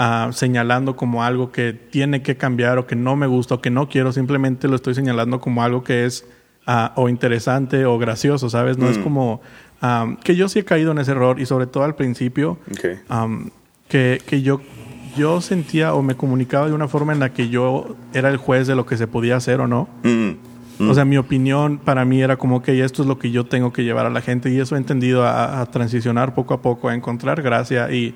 [0.00, 3.70] uh, señalando como algo que tiene que cambiar o que no me gusta o que
[3.70, 6.26] no quiero, simplemente lo estoy señalando como algo que es
[6.94, 8.78] o interesante o gracioso, ¿sabes?
[8.78, 9.02] No es mm.
[9.02, 9.40] como
[10.22, 12.58] que yo sí he caído en ese error y sobre todo al principio
[13.88, 14.60] que, que yo,
[15.16, 18.66] yo sentía o me comunicaba de una forma en la que yo era el juez
[18.66, 19.88] de lo que se podía hacer o no.
[20.04, 20.90] Mm, mm.
[20.90, 23.72] O sea, mi opinión para mí era como que esto es lo que yo tengo
[23.72, 26.94] que llevar a la gente y eso he entendido a, transicionar poco a poco, a
[26.94, 28.14] encontrar gracia y,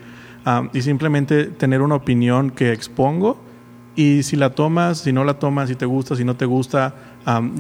[0.73, 3.39] y simplemente tener una opinión que expongo
[3.97, 6.95] y si la tomas, si no la tomas, si te gusta, si no te gusta,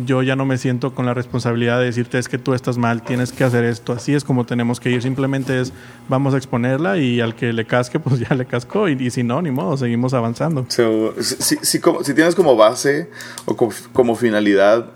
[0.04, 3.02] yo ya no me siento con la responsabilidad de decirte es que tú estás mal,
[3.02, 3.92] tienes que hacer esto.
[3.92, 5.00] Así es como tenemos que ir.
[5.00, 5.72] Simplemente es
[6.08, 8.88] vamos a exponerla y al que le casque, pues ya le cascó.
[8.88, 10.66] Y, si no, ni modo, seguimos avanzando.
[10.68, 13.10] si, si, como, si, tienes como base
[13.44, 14.90] o como, finalidad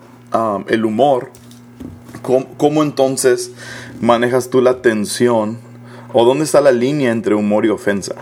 [0.67, 1.31] el humor,
[2.23, 3.53] ¿cómo, ¿cómo entonces
[4.01, 5.68] manejas tú la tensión
[6.13, 8.15] o dónde está la línea entre humor y ofensa?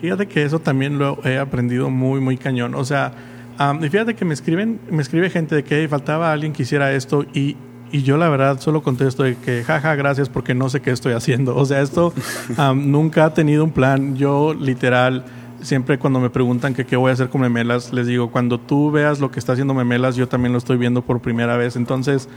[0.00, 2.74] Fíjate que eso también lo he aprendido muy, muy cañón.
[2.74, 3.12] O sea,
[3.80, 7.26] y fíjate que me escriben, me escribe gente de que faltaba alguien que hiciera esto
[7.34, 7.56] y,
[7.92, 11.12] y yo la verdad solo contesto de que jaja, gracias porque no sé qué estoy
[11.12, 11.54] haciendo.
[11.56, 12.14] O sea, esto
[12.74, 14.16] nunca ha tenido un plan.
[14.16, 15.24] Yo literal,
[15.62, 18.90] siempre cuando me preguntan que qué voy a hacer con Memelas, les digo, cuando tú
[18.90, 21.76] veas lo que está haciendo Memelas, yo también lo estoy viendo por primera vez.
[21.76, 22.28] Entonces,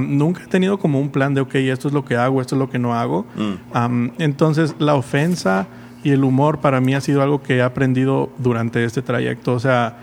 [0.00, 2.58] nunca he tenido como un plan de, ok, esto es lo que hago, esto es
[2.58, 3.26] lo que no hago.
[3.36, 4.10] Mm.
[4.18, 5.66] entonces, la ofensa
[6.04, 9.52] y el humor para mí ha sido algo que he aprendido durante este trayecto.
[9.52, 9.96] O sea,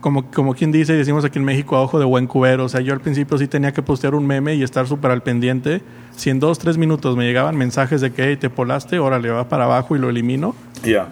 [0.00, 2.64] como, como quien dice, decimos aquí en México, a ojo de buen cubero.
[2.64, 5.22] O sea, yo al principio sí tenía que postear un meme y estar súper al
[5.22, 5.82] pendiente.
[6.14, 9.64] Si en dos, tres minutos me llegaban mensajes de que te polaste, órale, va para
[9.64, 10.54] abajo y lo elimino.
[10.82, 11.08] Ya.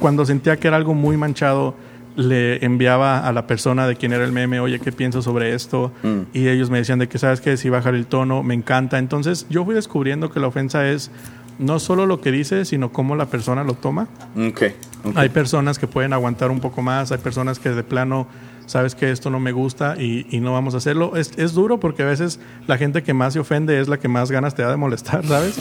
[0.00, 1.74] cuando sentía que era algo muy manchado,
[2.16, 5.92] le enviaba a la persona de quien era el meme, oye, ¿qué piensas sobre esto?
[6.02, 6.20] Mm.
[6.32, 7.56] Y ellos me decían de que, ¿sabes qué?
[7.56, 8.98] Si bajar el tono, me encanta.
[8.98, 11.10] Entonces yo fui descubriendo que la ofensa es
[11.58, 14.08] no solo lo que dice, sino cómo la persona lo toma.
[14.36, 14.74] Okay,
[15.14, 18.26] Hay personas que pueden aguantar un poco más, hay personas que de plano
[18.66, 21.16] sabes que esto no me gusta y, no vamos a hacerlo.
[21.16, 24.08] Es, es, duro porque a veces la gente que más se ofende es la que
[24.08, 25.58] más ganas te da de molestar, ¿sabes?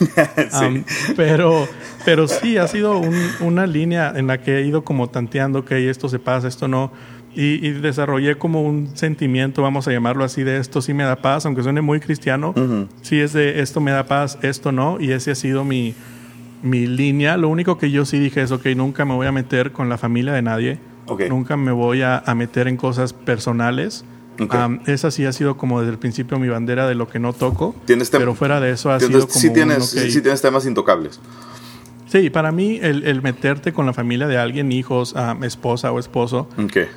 [1.15, 1.67] pero,
[2.05, 3.01] pero sí, ha sido
[3.39, 6.91] una línea en la que he ido como tanteando que esto se pasa, esto no.
[7.33, 11.45] Y, desarrollé como un sentimiento, vamos a llamarlo así, de esto sí me da paz,
[11.45, 12.53] aunque suene muy cristiano,
[13.01, 15.95] sí es de esto me da paz, esto no, y ese ha sido mi,
[16.61, 17.37] mi línea.
[17.37, 19.97] Lo único que yo sí dije es, ok, nunca me voy a meter con la
[19.97, 20.79] familia de nadie,
[21.29, 24.05] nunca me voy a, meter en cosas personales.
[24.85, 27.75] esa sí ha sido como desde el principio mi bandera de lo que no toco,
[28.11, 29.39] pero fuera de eso ha sido como...
[29.39, 31.19] Sí tienes, sí tienes temas intocables.
[32.11, 36.49] Sí, para mí el, meterte con la familia de alguien, hijos, esposa o esposo,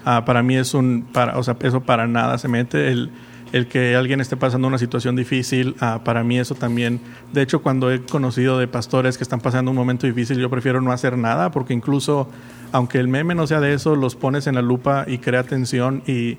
[0.04, 2.88] ah, para mí es un, para, o sea, eso para nada se mete.
[2.88, 3.10] El,
[3.54, 6.98] el que alguien esté pasando una situación difícil, ah, para mí eso también.
[7.32, 10.80] De hecho, cuando he conocido de pastores que están pasando un momento difícil, yo prefiero
[10.80, 12.28] no hacer nada, porque incluso,
[12.72, 16.02] aunque el meme no sea de eso, los pones en la lupa y crea tensión
[16.04, 16.38] y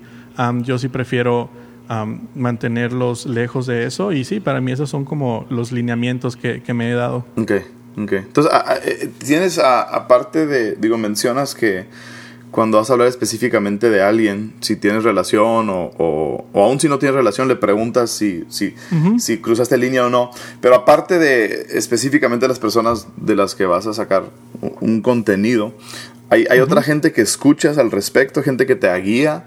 [0.64, 1.48] yo sí prefiero
[2.34, 4.12] mantenerlos lejos de eso.
[4.12, 7.24] Y sí, para mí esos son como los lineamientos que, que me he dado.
[7.38, 7.62] Okay.
[8.18, 8.52] Entonces,
[8.84, 11.86] eh, tienes, aparte de, digo, mencionas que
[12.56, 16.98] cuando vas a hablar específicamente de alguien, si tienes relación o, o, aún si no
[16.98, 18.74] tienes relación, le preguntas si, si,
[19.18, 20.30] si cruzaste línea o no.
[20.62, 24.30] Pero aparte de específicamente las personas de las que vas a sacar
[24.80, 25.74] un contenido,
[26.30, 29.44] ¿hay, hay otra gente que escuchas al respecto, gente que te guía?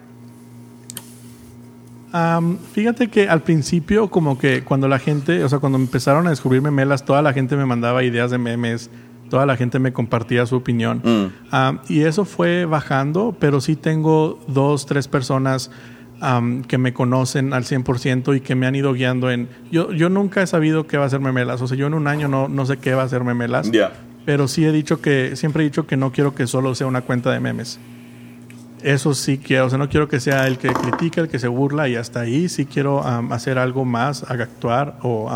[2.74, 6.62] fíjate que al principio, como que cuando la gente, o sea, cuando empezaron a descubrir
[6.62, 8.92] memelas, toda la gente me mandaba ideas de memes,
[9.30, 11.02] toda la gente me compartía su opinión.
[11.04, 11.92] Mm.
[11.92, 15.72] y eso fue bajando, pero sí tengo dos, tres personas
[16.68, 19.48] que me conocen al 100% y que me han ido guiando en...
[19.72, 22.08] Yo, yo nunca he sabido qué va a ser memelas, o sea, yo en un
[22.08, 23.72] año no, no sé qué va a ser memelas,
[24.26, 27.02] pero sí he dicho que, siempre he dicho que no quiero que solo sea una
[27.02, 27.80] cuenta de memes
[28.84, 31.48] eso sí quiero, o sea, no quiero que sea el que critica, el que se
[31.48, 35.30] burla y hasta ahí sí quiero hacer algo más, actuar o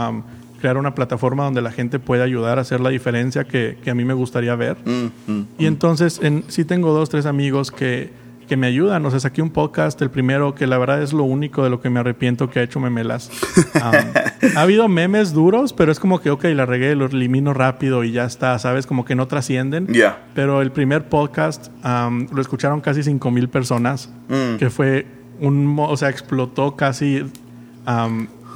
[0.63, 4.05] crear una plataforma donde la gente pueda ayudar a hacer la diferencia que, a mí
[4.05, 4.77] me gustaría ver.
[4.85, 5.67] Mm, mm, y mm.
[5.67, 8.11] entonces en, sí tengo dos, tres amigos que
[8.47, 9.05] que me ayudan.
[9.05, 11.81] O sea, saqué un podcast, el primero, que la verdad es lo único de lo
[11.81, 13.29] que me arrepiento que ha hecho Memelas.
[14.55, 18.11] ha habido memes duros, pero es como que, ok, la regué, lo elimino rápido y
[18.11, 18.85] ya está, ¿sabes?
[18.85, 19.87] Como que no trascienden.
[19.87, 20.23] Ya.
[20.33, 24.57] Pero el primer podcast lo escucharon casi 5 mil personas, mm.
[24.57, 25.07] que fue
[25.39, 27.23] un, o sea, explotó casi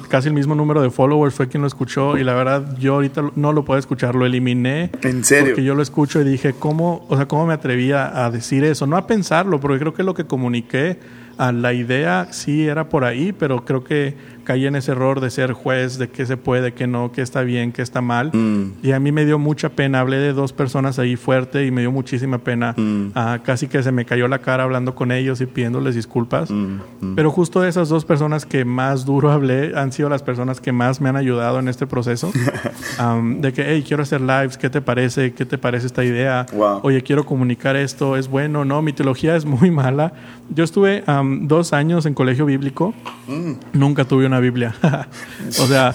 [0.10, 3.32] casi el mismo número de followers fue quien lo escuchó y la verdad yo ahorita
[3.36, 4.92] no lo puedo escuchar, lo eliminé.
[5.02, 5.48] ¿En serio?
[5.48, 8.88] Porque yo lo escucho y dije, ¿cómo, o sea, cómo me atrevía a decir eso?
[8.88, 11.00] No a pensarlo, porque creo que lo que comuniqué,
[11.38, 14.16] a la idea sí era por ahí, pero creo que
[14.48, 17.42] caí en ese error de ser juez de qué se puede, qué no, qué está
[17.42, 18.32] bien, qué está mal.
[18.34, 18.76] Mm.
[18.82, 20.00] Y a mí me dio mucha pena.
[20.00, 22.74] Hablé de dos personas ahí fuerte y me dio muchísima pena.
[22.78, 23.08] Mm.
[23.14, 26.50] Ah, casi que se me cayó la cara hablando con ellos y pidiéndoles disculpas.
[26.50, 30.72] Mm, Pero justo esas dos personas que más duro hablé han sido las personas que
[30.72, 32.32] más me han ayudado en este proceso.
[33.40, 35.34] de que, hey, quiero hacer lives, ¿qué te parece?
[35.34, 36.46] ¿Qué te parece esta idea?
[36.84, 38.64] Oye, quiero comunicar esto, ¿es bueno?
[38.64, 40.14] No, mi teología es muy mala.
[40.50, 41.04] Yo estuve
[41.42, 42.94] dos años en colegio bíblico.
[43.74, 44.76] Nunca tuve una Biblia.
[45.48, 45.94] o sea,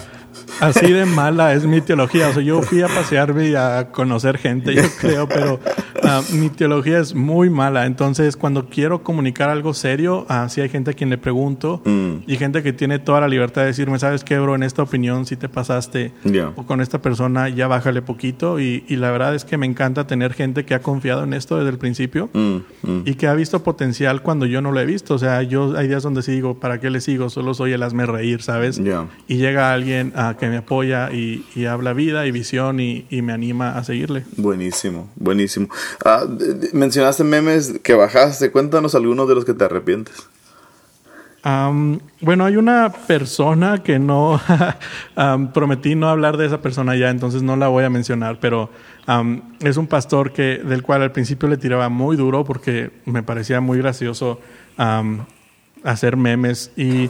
[0.63, 2.29] así de mala es mi teología.
[2.29, 5.61] O sea, yo fui a pasearme y a conocer gente, yo creo, pero
[6.05, 7.87] ah, mi teología es muy mala.
[7.87, 12.25] Entonces, cuando quiero comunicar algo serio, así hay gente a quien le pregunto mm.
[12.27, 14.55] y gente que tiene toda la libertad de decirme, ¿sabes qué, bro?
[14.55, 16.13] En esta opinión, si te pasaste
[16.57, 18.61] o con esta persona, ya bájale poquito.
[18.61, 21.71] Y, la verdad es que me encanta tener gente que ha confiado en esto desde
[21.71, 23.03] el principio mm, mm.
[23.05, 25.15] y que ha visto potencial cuando yo no lo he visto.
[25.15, 27.31] O sea, yo hay días donde sí digo, ¿para qué le sigo?
[27.31, 28.81] Solo soy el hazme reír, ¿sabes?
[29.27, 33.79] Y llega alguien a que me apoya y, habla vida y visión y, me anima
[33.79, 34.25] a seguirle.
[34.37, 35.69] Buenísimo, buenísimo.
[36.05, 36.27] Ah,
[36.75, 38.51] mencionaste memes que bajaste.
[38.51, 40.15] Cuéntanos algunos de los que te arrepientes.
[42.21, 44.39] bueno, hay una persona que no
[45.55, 48.69] prometí no hablar de esa persona ya, entonces no la voy a mencionar, pero
[49.61, 53.63] es un pastor que del cual al principio le tiraba muy duro porque me parecía
[53.63, 54.39] muy gracioso
[55.83, 57.09] hacer memes y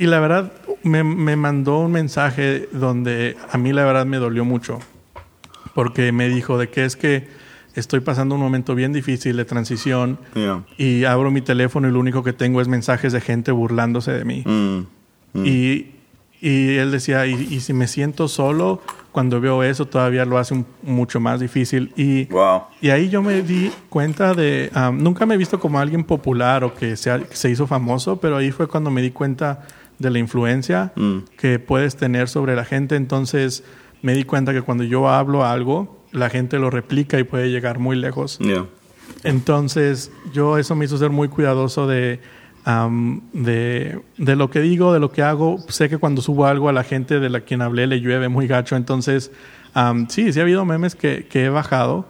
[0.00, 0.50] y la verdad,
[0.82, 4.78] me, mandó un mensaje donde a mí la verdad me dolió mucho.
[5.74, 7.28] Porque me dijo de que es que
[7.74, 10.18] estoy pasando un momento bien difícil de transición
[10.78, 14.24] y abro mi teléfono y lo único que tengo es mensajes de gente burlándose de
[14.24, 14.42] mí.
[14.46, 14.86] Mm,
[15.34, 15.44] mm.
[15.44, 15.86] Y,
[16.40, 18.80] él decía, y, si me siento solo,
[19.12, 21.92] cuando veo eso todavía lo hace mucho más difícil.
[21.94, 22.26] Y,
[22.80, 26.74] y ahí yo me di cuenta de, nunca me he visto como alguien popular o
[26.74, 29.66] que se, se hizo famoso, pero ahí fue cuando me di cuenta
[30.00, 31.18] de la influencia mm.
[31.38, 32.96] que puedes tener sobre la gente.
[32.96, 33.62] Entonces
[34.02, 37.78] me di cuenta que cuando yo hablo algo, la gente lo replica y puede llegar
[37.78, 38.40] muy lejos.
[39.22, 42.20] Entonces yo eso me hizo ser muy cuidadoso de,
[43.32, 45.58] de, de, lo que digo, de lo que hago.
[45.68, 48.46] Sé que cuando subo algo a la gente de la quien hablé le llueve muy
[48.46, 48.76] gacho.
[48.76, 49.30] Entonces
[50.08, 52.08] sí, sí ha habido memes que, que he bajado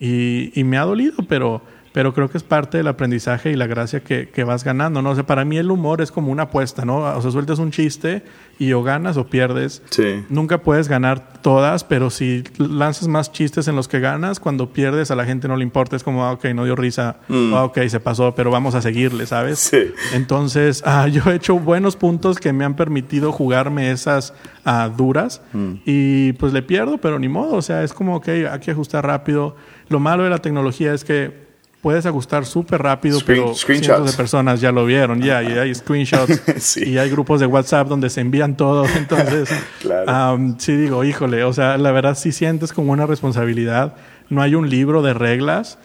[0.00, 1.62] y, y me ha dolido, pero
[1.96, 5.12] pero creo que es parte del aprendizaje y la gracia que, que, vas ganando, ¿no?
[5.12, 6.98] O sea, para mí el humor es como una apuesta, ¿no?
[6.98, 8.22] O sea, sueltas un chiste
[8.58, 9.82] y o ganas o pierdes.
[9.88, 10.22] Sí.
[10.28, 15.10] Nunca puedes ganar todas, pero si lanzas más chistes en los que ganas, cuando pierdes
[15.10, 17.54] a la gente no le importa, es como, ah, ok, no dio risa, mm.
[17.54, 19.58] ah, ok, se pasó, pero vamos a seguirle, ¿sabes?
[19.58, 19.78] Sí.
[20.12, 24.34] Entonces, ah, yo he hecho buenos puntos que me han permitido jugarme esas
[24.66, 25.72] ah, duras mm.
[25.86, 29.06] y pues le pierdo, pero ni modo, o sea, es como, ok, hay que ajustar
[29.06, 29.56] rápido.
[29.88, 31.45] Lo malo de la tecnología es que
[31.86, 36.76] puedes ajustar súper rápido, pero cientos de personas ya lo vieron, ya, y hay screenshots
[36.78, 38.86] y hay grupos de WhatsApp donde se envían todo.
[38.96, 39.48] Entonces,
[40.58, 43.94] sí digo, híjole, o sea, la verdad sí sientes como una responsabilidad.
[44.30, 45.78] No hay un libro de reglas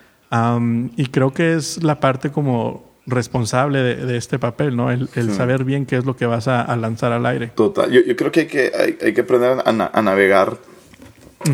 [0.97, 4.89] y creo que es la parte como responsable de, este papel, ¿no?
[4.89, 7.51] El, saber bien qué es lo que vas a, lanzar al aire.
[7.53, 7.91] Total.
[7.91, 10.57] Yo, creo que hay que, hay, que aprender a, navegar,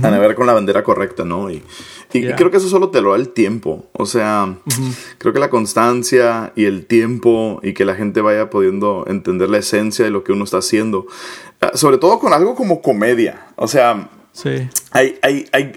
[0.02, 1.50] a navegar con la bandera correcta, ¿no?
[1.50, 1.64] Y,
[2.14, 3.88] y, creo que eso solo te lo da el tiempo.
[3.94, 4.58] O sea,
[5.18, 9.58] creo que la constancia y el tiempo y que la gente vaya pudiendo entender la
[9.58, 11.08] esencia de lo que uno está haciendo.
[11.62, 13.48] Ah, sobre todo con algo como comedia.
[13.56, 14.10] O sea,
[14.92, 15.72] hay, hay, hay,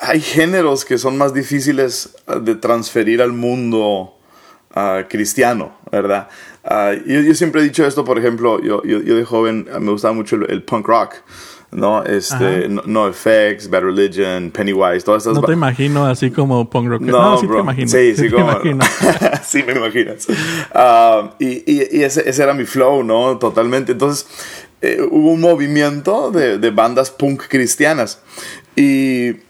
[0.00, 4.14] hay géneros que son más difíciles de transferir al mundo
[4.74, 6.28] uh, cristiano, ¿verdad?
[6.64, 10.36] Ah, yo, siempre he dicho esto, por ejemplo, yo, yo, de joven me gustaba mucho
[10.36, 11.14] el, punk rock.
[11.70, 12.04] ¿No?
[12.04, 15.34] Este, no, Effects, Bad Religion, Pennywise, todas estas.
[15.34, 17.00] No te imagino así como punk rock.
[17.02, 17.88] No, sí te imagino.
[17.88, 18.58] Sí, sí, como,
[19.44, 20.26] sí, me imaginas.
[20.72, 23.38] Ah, y, y, ese, ese, era mi flow, ¿no?
[23.38, 23.92] Totalmente.
[23.92, 24.26] Entonces,
[24.80, 28.20] eh, hubo un movimiento de, de bandas punk cristianas.
[28.74, 29.45] Y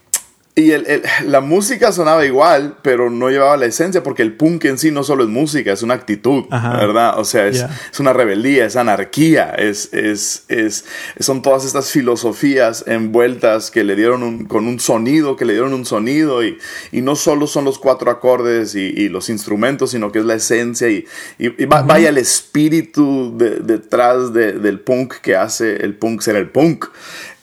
[0.59, 4.79] y el, la música sonaba igual, pero no llevaba la esencia, porque el punk en
[4.79, 7.19] sí no solo es música, es una actitud, ¿verdad?
[7.19, 10.87] O sea, es, es, una rebeldía, es anarquía, es, es, es,
[11.21, 15.75] son todas estas filosofías envueltas que le dieron un, con un sonido, que le dieron
[15.75, 16.57] un sonido, y,
[16.91, 20.37] y no solo son los cuatro acordes y, y, los instrumentos, sino que es la
[20.37, 21.05] esencia, y,
[21.39, 26.87] y vaya el espíritu detrás del punk que hace el punk ser el punk.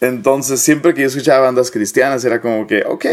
[0.03, 3.05] Entonces, siempre que yo escuchaba bandas cristianas, era como que, ok,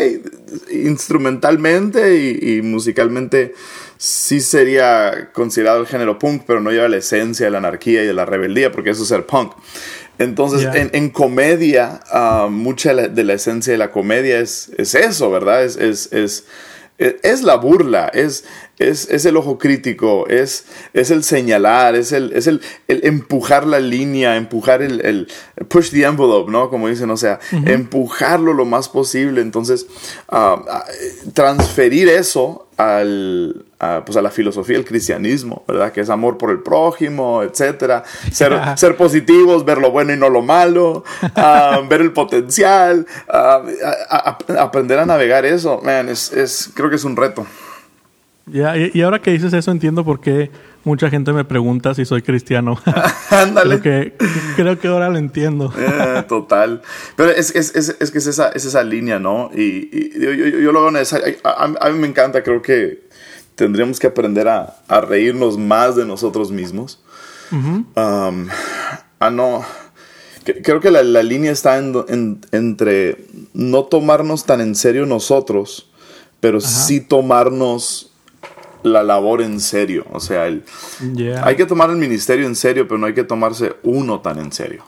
[0.72, 3.55] instrumentalmente y, musicalmente
[3.96, 8.07] sí sería considerado el género punk, pero no lleva la esencia de la anarquía y
[8.09, 9.53] de la rebeldía, porque eso es ser punk.
[10.18, 15.62] Entonces, en, comedia, ah, mucha de la esencia de la comedia es, es eso, ¿verdad?
[15.62, 16.44] Es, es, es,
[16.98, 18.44] es la burla, es,
[18.81, 20.64] es, el ojo crítico, es,
[20.95, 25.29] es el señalar, es, el, es el, empujar la línea, empujar el,
[25.69, 26.71] push the envelope, ¿no?
[26.71, 29.43] Como dicen, o sea, empujarlo lo más posible.
[29.43, 29.87] Entonces,
[30.31, 30.85] ah, ah,
[31.35, 35.93] transferir eso al, a, pues a la filosofía del cristianismo, ¿verdad?
[35.93, 38.03] Que es amor por el prójimo, etcétera.
[38.33, 41.05] Ser, ser positivos, ver lo bueno y no lo malo,
[41.37, 43.07] ah, ver el potencial,
[44.59, 47.45] aprender a navegar eso, man, es, es, creo que es un reto
[48.52, 50.50] y, ahora que dices eso entiendo por qué
[50.84, 52.78] mucha gente me pregunta si soy cristiano.
[53.30, 53.80] Ándale.
[53.80, 54.14] creo, que,
[54.56, 55.72] creo que ahora lo entiendo.
[55.76, 56.82] Eh, total.
[57.16, 59.50] Pero es, es, es, es, que es esa, es esa línea, ¿no?
[59.54, 61.36] Y, yo, yo, lo veo necesario.
[61.44, 63.08] A, a, mí me encanta, creo que
[63.54, 67.02] tendríamos que aprender a, a reírnos más de nosotros mismos.
[67.52, 69.64] Um, ah, no.
[70.44, 75.90] Creo que la, la línea está en, entre no tomarnos tan en serio nosotros,
[76.40, 78.10] pero sí tomarnos
[78.83, 80.07] la labor en serio.
[80.12, 80.64] O sea, el,
[81.43, 84.53] hay que tomar el ministerio en serio, pero no hay que tomarse uno tan en
[84.53, 84.85] serio.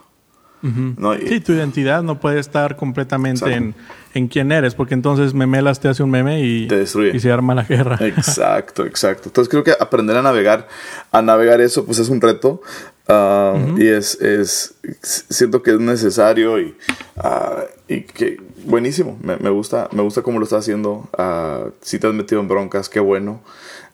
[0.63, 3.75] sí, tu identidad no puede estar completamente en,
[4.15, 7.15] en, quién eres, porque entonces Memelas te hace un meme y, te destruye.
[7.15, 7.99] y se arma la guerra.
[8.01, 9.29] Exacto, exacto.
[9.29, 10.69] Entonces creo que aprender a navegar,
[11.11, 12.63] a navegar eso, pues es un reto.
[13.09, 16.77] Ah, y es, es, siento que es necesario y,
[17.17, 19.19] uh, y que buenísimo.
[19.23, 21.09] Me, me, gusta, me gusta cómo lo está haciendo.
[21.19, 23.43] Uh, si te has metido en broncas, qué bueno.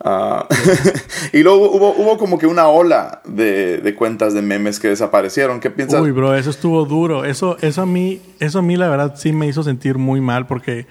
[0.05, 0.47] Ah,
[1.33, 5.59] y luego hubo, hubo, como que una ola de, de, cuentas de memes que desaparecieron.
[5.59, 6.01] ¿Qué piensas?
[6.01, 7.25] Uy, bro, eso estuvo duro.
[7.25, 10.47] Eso, eso, a mí, eso a mí, la verdad, sí me hizo sentir muy mal
[10.47, 10.87] porque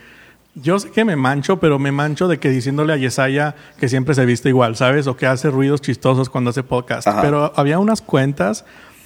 [0.56, 4.15] yo sé que me mancho, pero me mancho de que diciéndole a Yesaya que siempre
[4.15, 5.08] se viste igual, ¿sabes?
[5.08, 7.08] O que hace ruidos chistosos cuando hace podcast.
[7.22, 8.65] Pero había unas cuentas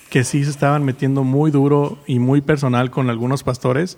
[0.10, 3.98] que sí se estaban metiendo muy duro y muy personal con algunos pastores.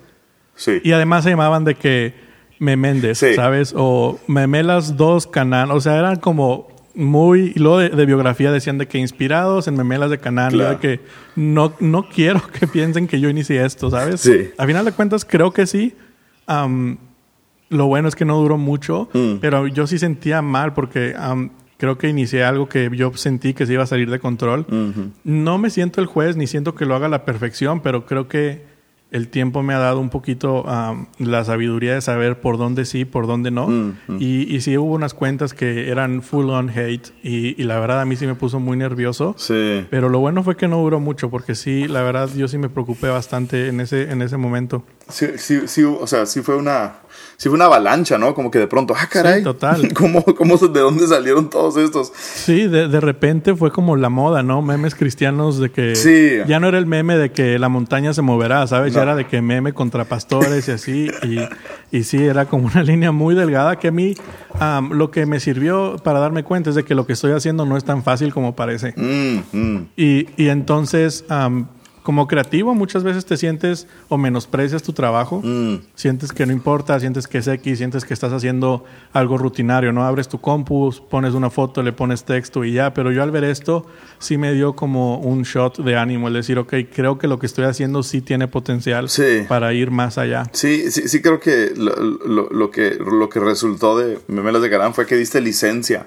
[0.54, 0.80] Sí.
[0.84, 2.14] Y además se llamaban de que
[2.64, 3.74] Meméndez, ¿sabes?
[3.76, 5.70] O Memelas dos Canán.
[5.70, 7.52] O sea, eran como muy.
[7.54, 10.56] Y luego de, biografía decían de que inspirados en Memelas de Canán.
[10.56, 11.00] De que
[11.36, 14.20] no, no quiero que piensen que yo inicié esto, ¿sabes?
[14.20, 14.50] Sí.
[14.56, 15.94] A final de cuentas, creo que sí.
[16.48, 19.34] lo bueno es que no duró mucho, mm.
[19.40, 21.14] pero yo sí sentía mal porque
[21.76, 24.66] creo que inicié algo que yo sentí que se iba a salir de control.
[25.24, 28.28] No me siento el juez ni siento que lo haga a la perfección, pero creo
[28.28, 28.73] que
[29.14, 30.64] el tiempo me ha dado un poquito
[31.18, 33.68] la sabiduría de saber por dónde sí, por dónde no.
[33.68, 34.16] Mm, mm.
[34.18, 38.04] Y, y sí hubo unas cuentas que eran full on hate y, la verdad a
[38.06, 39.36] mí sí me puso muy nervioso.
[39.38, 39.86] Sí.
[39.88, 42.68] Pero lo bueno fue que no duró mucho porque sí, la verdad yo sí me
[42.68, 44.82] preocupé bastante en ese, en ese momento.
[45.08, 46.94] Sí, sí, sí, o sea, sí fue una
[47.36, 48.34] sí fue una avalancha, ¿no?
[48.34, 49.42] Como que de pronto, ah, caray.
[49.42, 49.92] total.
[49.94, 52.12] ¿Cómo, cómo, ¿De dónde salieron todos estos?
[52.14, 54.62] Sí, de, de, repente fue como la moda, ¿no?
[54.62, 58.66] Memes cristianos de que ya no era el meme de que la montaña se moverá,
[58.66, 58.94] ¿sabes?
[58.94, 61.10] Ya era de que meme contra pastores y así.
[61.22, 64.14] Y, y sí, era como una línea muy delgada que a mí
[64.90, 67.76] lo que me sirvió para darme cuenta es de que lo que estoy haciendo no
[67.76, 68.94] es tan fácil como parece.
[68.96, 69.88] Mm, mm.
[69.96, 71.24] Y, y entonces
[72.04, 75.76] como creativo muchas veces te sientes o menosprecias tu trabajo, mm.
[75.94, 80.04] sientes que no importa, sientes que es X, sientes que estás haciendo algo rutinario, ¿no?
[80.04, 83.44] Abres tu compu, pones una foto, le pones texto y ya, pero yo al ver
[83.44, 83.86] esto
[84.18, 87.46] sí me dio como un shot de ánimo, el decir, ok, creo que lo que
[87.46, 89.08] estoy haciendo sí tiene potencial
[89.48, 90.44] para ir más allá.
[90.52, 94.92] Sí, sí, sí creo que lo, lo, que lo que resultó de Memelas de Garán
[94.92, 96.06] fue que diste licencia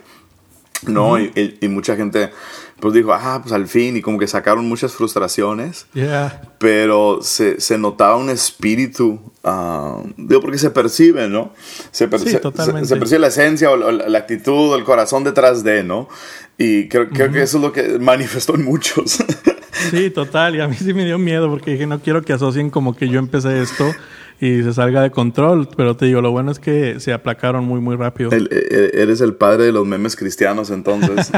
[0.86, 1.20] ¿no?
[1.20, 2.30] y, y, mucha gente
[2.80, 6.42] pues dijo, ah, pues al fin, y como que sacaron muchas frustraciones, yeah.
[6.60, 11.54] pero se, se, notaba un espíritu, uh, digo, porque se percibe, ¿no?
[11.92, 12.40] Se, percibe, sí.
[12.56, 16.08] Se, se, percibe la esencia o la, la, actitud, el corazón detrás de, ¿no?
[16.60, 17.34] Y creo, creo uh -huh.
[17.34, 19.24] que eso es lo que manifestó en muchos.
[19.90, 22.70] sí, total, y a mí sí me dio miedo porque dije, no quiero que asocien
[22.70, 23.92] como que yo empecé esto
[24.40, 25.70] y se salga de control.
[25.76, 28.32] Pero te digo, lo bueno es que se aplacaron muy, muy rápido.
[28.32, 28.50] El,
[28.94, 31.32] eres el padre de los memes cristianos, entonces.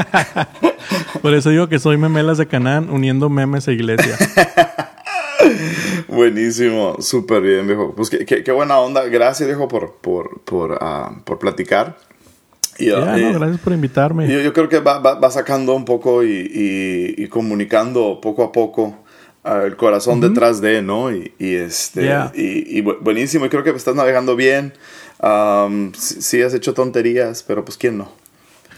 [1.22, 4.16] Por eso digo que soy memelas de Canán uniendo memes e iglesia.
[6.08, 7.94] Buenísimo, súper bien, viejo.
[7.94, 9.04] Pues qué, qué, qué, buena onda.
[9.04, 11.96] Gracias, viejo, por, por, por, uh, por platicar.
[12.78, 14.26] Y, no, gracias por invitarme.
[14.26, 18.42] Yo, yo creo que va, va, va, sacando un poco y, y, y comunicando poco
[18.42, 18.99] a poco
[19.44, 20.28] el corazón uh -huh.
[20.28, 21.14] detrás de, ¿no?
[21.14, 22.32] Y, y este, yeah.
[22.34, 24.72] y, y, buenísimo, y creo que estás navegando bien.
[25.22, 28.12] Um, sí, sí, has hecho tonterías, pero pues quién no.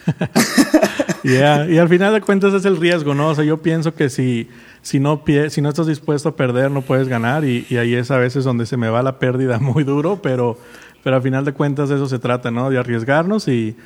[1.23, 1.67] yeah.
[1.69, 3.29] y al final de cuentas es el riesgo, ¿no?
[3.29, 4.49] O sea, yo pienso que si,
[4.83, 8.11] si, no, si no estás dispuesto a perder, no puedes ganar, y, y ahí es
[8.11, 10.59] a veces donde se me va la pérdida muy duro, pero,
[11.03, 12.71] pero al final de cuentas de eso se trata, ¿no?
[12.71, 13.77] De arriesgarnos y,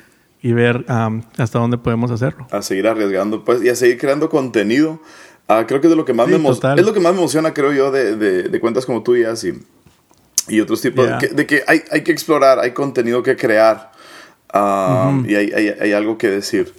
[0.41, 2.47] y ver um, hasta dónde podemos hacerlo.
[2.51, 4.99] A seguir arriesgando, pues, y a seguir creando contenido.
[5.49, 7.13] Uh, creo que es de lo que más sí, me emociona, es lo que más
[7.13, 9.53] me emociona, creo yo, de, de, de cuentas como tuyas y,
[10.49, 11.17] y otros tipos, Yeah.
[11.19, 13.91] de, que, de que hay, hay que explorar, hay contenido que crear
[14.53, 16.73] um, y hay, hay, hay algo que decir.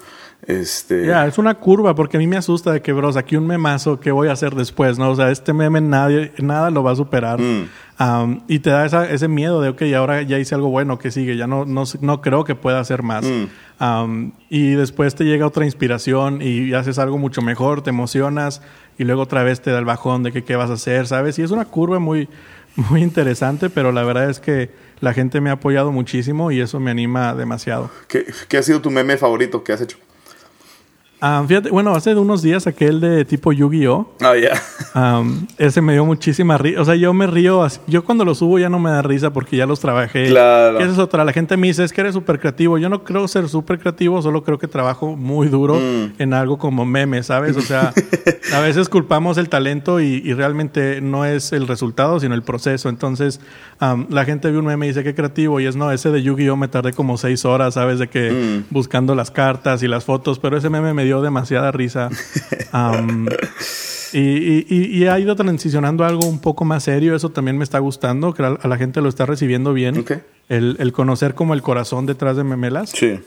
[0.47, 3.47] Este, Ya, es una curva porque a mí me asusta de que, bros, aquí un
[3.47, 4.97] memazo, ¿qué voy a hacer después?
[4.99, 5.11] ¿No?
[5.11, 7.41] O sea, este meme nadie, nada lo va a superar.
[7.41, 7.69] Mm.
[8.01, 11.11] Um, y te da esa- ese miedo de, ok, ahora ya hice algo bueno, que
[11.11, 11.37] sigue?
[11.37, 13.25] Ya no, no, no creo que pueda hacer más.
[13.25, 13.45] Mm.
[13.81, 18.61] Um, y después te llega otra inspiración y haces algo mucho mejor, te emocionas
[18.99, 21.39] y luego otra vez te da el bajón de que qué vas a hacer, ¿sabes?
[21.39, 22.29] Y es una curva muy,
[22.76, 24.70] muy interesante, pero la verdad es que
[25.01, 27.91] la gente me ha apoyado muchísimo y eso me anima demasiado.
[28.09, 29.99] ¿qué, ¿Qué ha sido tu meme favorito que has hecho?
[31.21, 34.09] Ah, fíjate, bueno, hace unos días aquel de tipo Yu-Gi-Oh!
[34.21, 34.53] Ah, ya.
[34.95, 36.81] Um, ese me dio muchísima risa.
[36.81, 37.64] O sea, yo me río.
[37.64, 40.29] así- Yo cuando lo subo ya no me da risa porque ya los trabajé.
[40.29, 40.79] Claro.
[40.79, 41.25] Esa es otra.
[41.25, 42.79] La gente me dice, es que eres súper creativo.
[42.79, 46.12] Yo no creo ser súper creativo, solo creo que trabajo muy duro Mm.
[46.23, 47.57] en algo como meme, ¿sabes?
[47.57, 47.93] O sea,
[48.55, 52.89] a veces culpamos el talento y, y realmente no es el resultado, sino el proceso.
[52.89, 53.41] Entonces,
[53.81, 55.59] um, la gente ve un meme y dice, qué creativo.
[55.59, 56.57] Y es, no, ese de Yu-Gi-Oh!
[56.57, 57.99] me tardé como seis horas, ¿sabes?
[57.99, 58.64] De que Mm.
[58.73, 60.39] buscando las cartas y las fotos.
[60.39, 62.09] Pero ese meme me dio demasiada risa.
[62.71, 63.27] Um,
[64.13, 67.15] y, y- y- y ha ido transicionando a algo un poco más serio.
[67.17, 68.35] Eso también me está gustando.
[68.35, 70.05] Que a la gente lo está recibiendo bien.
[70.51, 72.91] El, el conocer como el corazón detrás de Memelas.
[72.91, 73.21] Sí.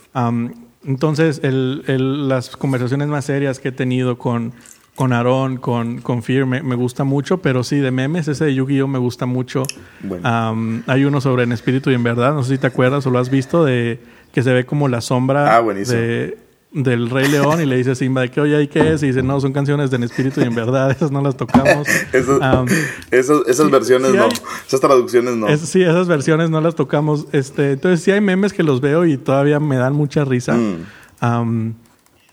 [0.85, 4.53] Entonces, el, el- las conversaciones más serias que he tenido con,
[4.95, 7.39] con Aaron, con, con Fear, me, me gusta mucho.
[7.41, 8.87] Pero sí, de memes, ese de Yu-Gi-Oh!
[8.87, 9.63] me gusta mucho.
[10.01, 10.83] Bueno.
[10.87, 12.33] Hay uno sobre En Espíritu y en Verdad.
[12.33, 13.63] No sé si te acuerdas o lo has visto.
[13.65, 13.99] de
[14.33, 16.37] Que se ve como la sombra Ah, de,
[16.73, 19.03] del Rey León y le dice a Simba de que, oye, ¿y qué es?
[19.03, 20.91] Y dice, no, son canciones de En Espíritu y en Verdad.
[20.91, 21.87] Esas no las tocamos.
[22.13, 22.65] Esas, Am,
[23.11, 24.29] esas, esas sí, versiones sí no.
[24.67, 25.47] Esas traducciones no.
[25.47, 27.25] es- sí, esas versiones no las tocamos.
[27.33, 30.53] Este, entonces sí hay memes que los veo y todavía me dan mucha risa.
[30.53, 31.73] Mm.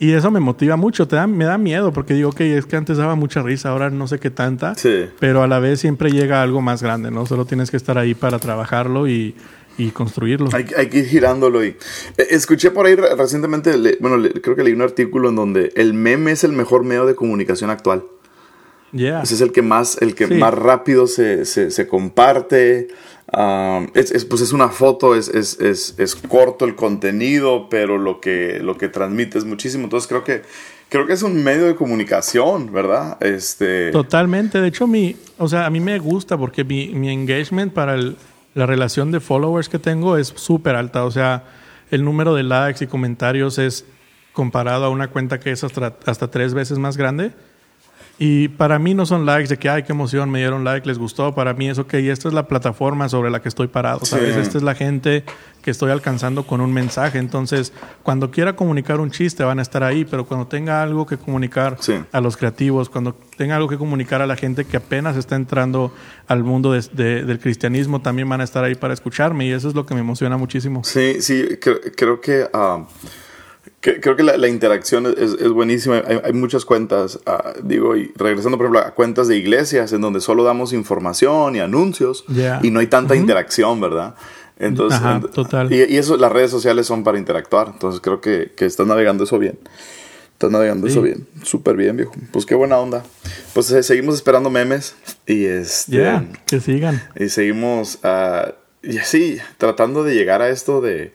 [0.01, 1.09] Y eso me motiva mucho.
[1.09, 3.91] Te da, me da miedo porque digo, ok, es que antes daba mucha risa, ahora
[3.91, 4.77] no sé qué tanta.
[4.77, 5.07] Sí.
[5.19, 7.27] Pero a la vez siempre llega algo más grande, ¿no?
[7.27, 9.35] Solo tienes que estar ahí para trabajarlo y,
[9.79, 10.51] y construirlo.
[10.53, 11.65] Hay, hay que ir girándolo.
[11.65, 11.77] Y, eh,
[12.31, 15.73] escuché por ahí re- recientemente, le- bueno, le- creo que leí un artículo en donde
[15.77, 18.03] el meme es el mejor medio de comunicación actual.
[18.93, 19.23] Yeah.
[19.23, 20.35] Ese es el que más, el que Sí.
[20.35, 22.89] más rápido se, se, se comparte.
[23.37, 27.99] Um, es, es- pues es una foto, es, es, es, es corto el contenido, pero
[27.99, 29.85] lo que, lo que transmite es muchísimo.
[29.85, 30.41] Entonces creo que,
[30.89, 33.23] creo que es un medio de comunicación, ¿verdad?
[33.23, 34.59] Este, Totalmente.
[34.63, 38.17] De hecho, mi, o sea, a mí me gusta porque mi, mi engagement para el-
[38.59, 41.05] la relación de followers que tengo es súper alta.
[41.05, 41.45] O sea,
[41.93, 43.87] el número de likes y comentarios es
[44.33, 47.31] comparado a una cuenta que es hasta, hasta tres veces más grande.
[48.21, 50.99] Y para mí no son likes de que, ay, qué emoción, me dieron like, les
[50.99, 51.35] gustó.
[51.37, 54.35] Para mí es, ok, esta es la plataforma sobre la que estoy parado, ¿sabes?
[54.35, 54.41] Sí.
[54.41, 55.23] Esta es la gente
[55.63, 57.19] que estoy alcanzando con un mensaje.
[57.19, 61.17] Entonces, cuando quiera comunicar un chiste, van a estar ahí, pero cuando tenga algo que
[61.17, 61.95] comunicar Sí.
[62.11, 65.95] a los creativos, cuando tenga algo que comunicar a la gente que apenas está entrando
[66.27, 69.69] al mundo de- de- del cristianismo, también van a estar ahí para escucharme y eso
[69.69, 70.83] es lo que me emociona muchísimo.
[70.83, 72.85] Sí, sí, creo, creo que, que-
[73.81, 76.03] creo que la, la interacción es, es buenísima.
[76.07, 80.01] Hay, hay muchas cuentas, ah, digo, y regresando por ejemplo a cuentas de iglesias en
[80.01, 82.61] donde solo damos información y anuncios Ya.
[82.63, 84.15] y no hay tanta interacción, ¿verdad?
[84.59, 85.73] Entonces, Ajá, total.
[85.73, 87.69] Y, y eso, las redes sociales son para interactuar.
[87.73, 89.59] Entonces creo que, que estás navegando eso bien.
[90.33, 90.93] Estás navegando Sí.
[90.93, 91.27] eso bien.
[91.45, 92.13] Súper bien, viejo.
[92.33, 93.05] Pues qué buena onda.
[93.55, 94.95] Pues eh, seguimos esperando memes
[95.27, 95.97] y este.
[95.99, 97.03] Ya, que sigan.
[97.19, 98.53] Y seguimos, ah,
[98.83, 101.13] y así, tratando de llegar a esto de,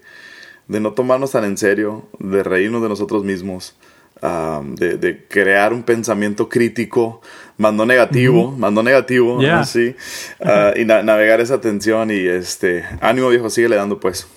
[0.68, 3.76] de no tomarnos tan en serio, de reírnos de nosotros mismos,
[4.22, 7.22] de, crear un pensamiento crítico,
[7.58, 9.96] más no negativo, más no negativo, así,
[10.42, 14.28] ah, y navegar esa tensión y este, ánimo viejo, sigue le dando pues.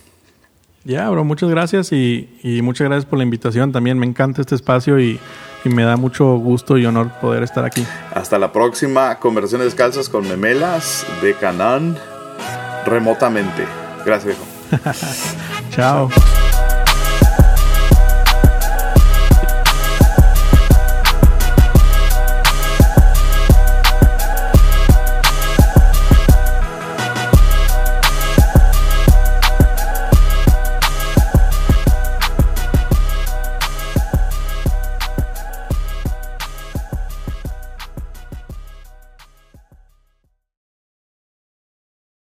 [0.85, 4.55] Ya, bro, muchas gracias y, y, muchas gracias por la invitación también, me encanta este
[4.55, 5.19] espacio y,
[5.65, 7.85] y me da mucho gusto y honor poder estar aquí.
[8.15, 11.97] Hasta la próxima, conversaciones descalzas con memelas de Canán
[12.87, 13.65] remotamente.
[14.05, 14.47] Gracias, viejo.
[15.77, 16.46] Ciao.